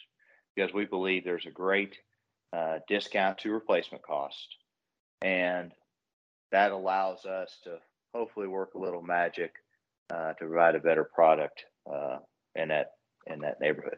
because 0.56 0.74
we 0.74 0.86
believe 0.86 1.24
there's 1.24 1.46
a 1.46 1.52
great 1.52 1.98
uh, 2.54 2.80
discount 2.88 3.38
to 3.40 3.52
replacement 3.52 4.04
cost, 4.04 4.56
and 5.22 5.72
that 6.52 6.72
allows 6.72 7.26
us 7.26 7.58
to 7.64 7.78
hopefully 8.14 8.48
work 8.48 8.76
a 8.76 8.80
little 8.80 9.02
magic 9.02 9.54
uh, 10.14 10.34
to 10.34 10.46
provide 10.46 10.76
a 10.76 10.80
better 10.80 11.04
product 11.04 11.66
uh, 11.92 12.18
in 12.56 12.70
that 12.70 12.92
in 13.28 13.40
that 13.40 13.60
neighborhood. 13.60 13.98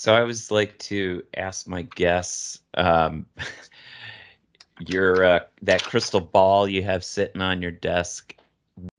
So 0.00 0.14
I 0.14 0.22
always 0.22 0.50
like 0.50 0.78
to 0.78 1.22
ask 1.36 1.68
my 1.68 1.82
guests, 1.82 2.60
um, 2.72 3.26
your 4.86 5.22
uh, 5.22 5.40
that 5.60 5.82
crystal 5.82 6.22
ball 6.22 6.66
you 6.66 6.82
have 6.82 7.04
sitting 7.04 7.42
on 7.42 7.60
your 7.60 7.70
desk. 7.70 8.34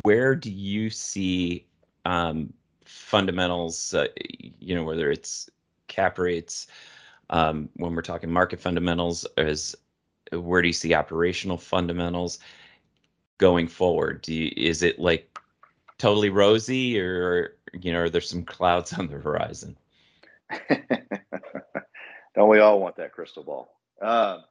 Where 0.04 0.36
do 0.36 0.52
you 0.52 0.92
see 0.92 1.66
um, 2.06 2.54
fundamentals? 2.86 3.96
Uh, 3.96 4.10
you 4.60 4.76
know, 4.76 4.84
whether 4.84 5.10
it's 5.10 5.50
cap 5.88 6.20
rates, 6.20 6.68
um, 7.32 7.68
when 7.78 7.96
we're 7.96 8.04
talking 8.04 8.30
market 8.30 8.60
fundamentals, 8.60 9.26
as 9.38 9.76
where 10.32 10.62
do 10.62 10.68
you 10.68 10.74
see 10.74 10.94
operational 10.94 11.58
fundamentals 11.58 12.38
going 13.40 13.68
forward? 13.68 14.22
Do 14.22 14.36
you, 14.36 14.52
is 14.56 14.84
it 14.84 15.00
like 15.00 15.40
totally 15.98 16.30
rosy, 16.30 17.00
or 17.00 17.56
you 17.74 17.92
know, 17.92 18.02
are 18.02 18.10
there 18.12 18.22
some 18.22 18.44
clouds 18.44 18.94
on 19.00 19.08
the 19.08 19.18
horizon? 19.18 19.76
Don't 22.36 22.50
we 22.50 22.60
all 22.60 22.80
want 22.80 22.96
that 22.98 23.14
crystal 23.14 23.44
ball? 23.44 23.72
Um, 24.02 24.44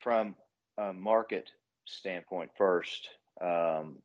from 0.00 0.34
a 0.78 0.92
market 0.92 1.50
standpoint, 1.84 2.50
first, 2.56 3.08
um, 3.40 3.96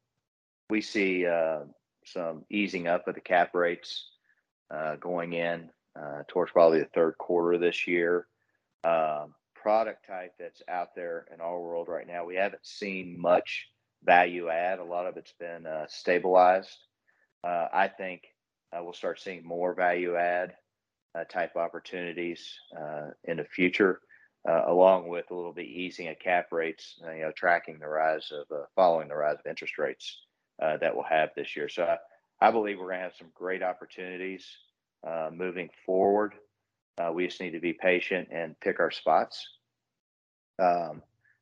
we 0.70 0.82
see 0.82 1.26
uh, 1.26 1.62
some 2.06 2.46
easing 2.50 2.88
up 2.88 3.08
of 3.08 3.16
the 3.16 3.22
cap 3.22 3.54
rates 3.54 4.10
uh, 4.70 4.96
going 4.96 5.34
in 5.34 5.70
uh, 6.00 6.24
towards 6.28 6.52
probably 6.52 6.80
the 6.80 6.90
third 6.94 7.18
quarter 7.18 7.54
of 7.54 7.62
this 7.62 7.88
year. 7.88 8.28
Um, 8.84 9.36
product 9.56 10.08
type 10.08 10.34
that's 10.40 10.62
out 10.68 10.96
there 10.96 11.26
in 11.34 11.40
our 11.40 11.60
world 11.60 11.88
right 11.88 12.08
now, 12.08 12.26
we 12.26 12.36
haven't 12.36 12.66
seen 12.66 13.20
much 13.20 13.68
value 14.04 14.50
add. 14.50 14.80
A 14.80 14.84
lot 14.84 15.06
of 15.06 15.18
it's 15.18 15.34
been 15.40 15.66
uh, 15.66 15.86
stabilized. 15.88 16.78
Uh, 17.44 17.68
I 17.72 17.88
think 17.88 18.24
uh, 18.74 18.84
we'll 18.84 18.94
start 18.94 19.20
seeing 19.20 19.46
more 19.46 19.74
value 19.74 20.16
add 20.16 20.54
uh, 21.14 21.24
type 21.26 21.56
opportunities 21.56 22.54
uh, 22.80 23.10
in 23.26 23.38
the 23.38 23.44
future, 23.44 24.00
uh, 24.48 24.64
along 24.68 25.10
with 25.10 25.30
a 25.32 25.36
little 25.36 25.54
bit 25.54 25.66
easing 25.66 26.08
of 26.08 26.18
cap 26.20 26.48
rates, 26.52 27.00
uh, 27.06 27.12
you 27.12 27.22
know, 27.22 27.32
tracking 27.36 27.80
the 27.80 27.88
rise 27.88 28.32
of, 28.32 28.46
following 28.76 29.08
the 29.08 29.16
rise 29.16 29.38
of 29.40 29.50
interest 29.50 29.78
rates 29.78 30.22
that 30.60 30.96
we'll 30.96 31.04
have 31.04 31.30
this 31.36 31.56
year. 31.56 31.68
So 31.68 31.84
I, 31.84 31.98
I 32.48 32.52
believe 32.52 32.78
we're 32.78 32.88
going 32.88 33.00
to 33.00 33.04
have 33.04 33.16
some 33.18 33.32
great 33.34 33.64
opportunities 33.64 34.46
moving 35.32 35.70
forward. 35.86 36.36
We 37.14 37.26
just 37.28 37.42
need 37.42 37.52
to 37.52 37.60
be 37.60 37.74
patient 37.74 38.30
and 38.32 38.60
pick 38.60 38.80
our 38.80 38.92
spots. 38.92 39.44
Um, 40.62 41.02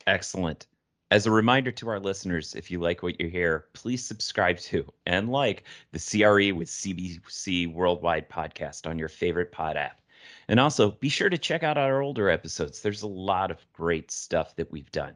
Excellent. 0.07 0.65
As 1.11 1.25
a 1.25 1.31
reminder 1.31 1.71
to 1.73 1.89
our 1.89 1.99
listeners, 1.99 2.55
if 2.55 2.71
you 2.71 2.79
like 2.79 3.03
what 3.03 3.19
you 3.19 3.27
hear, 3.27 3.65
please 3.73 4.01
subscribe 4.01 4.57
to 4.59 4.89
and 5.05 5.27
like 5.27 5.65
the 5.91 5.99
CRE 5.99 6.55
with 6.55 6.69
CBC 6.69 7.73
Worldwide 7.73 8.29
podcast 8.29 8.89
on 8.89 8.97
your 8.97 9.09
favorite 9.09 9.51
pod 9.51 9.75
app. 9.75 9.99
And 10.47 10.57
also 10.57 10.91
be 10.91 11.09
sure 11.09 11.29
to 11.29 11.37
check 11.37 11.63
out 11.63 11.77
our 11.77 12.01
older 12.01 12.29
episodes. 12.29 12.81
There's 12.81 13.01
a 13.01 13.07
lot 13.07 13.51
of 13.51 13.57
great 13.73 14.09
stuff 14.09 14.55
that 14.55 14.71
we've 14.71 14.89
done. 14.93 15.13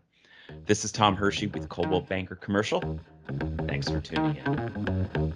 This 0.66 0.84
is 0.84 0.92
Tom 0.92 1.16
Hershey 1.16 1.48
with 1.48 1.70
Coldwell 1.70 2.02
Banker 2.02 2.36
Commercial. 2.36 3.00
Thanks 3.66 3.90
for 3.90 4.02
tuning 4.02 4.36
in. 4.36 5.34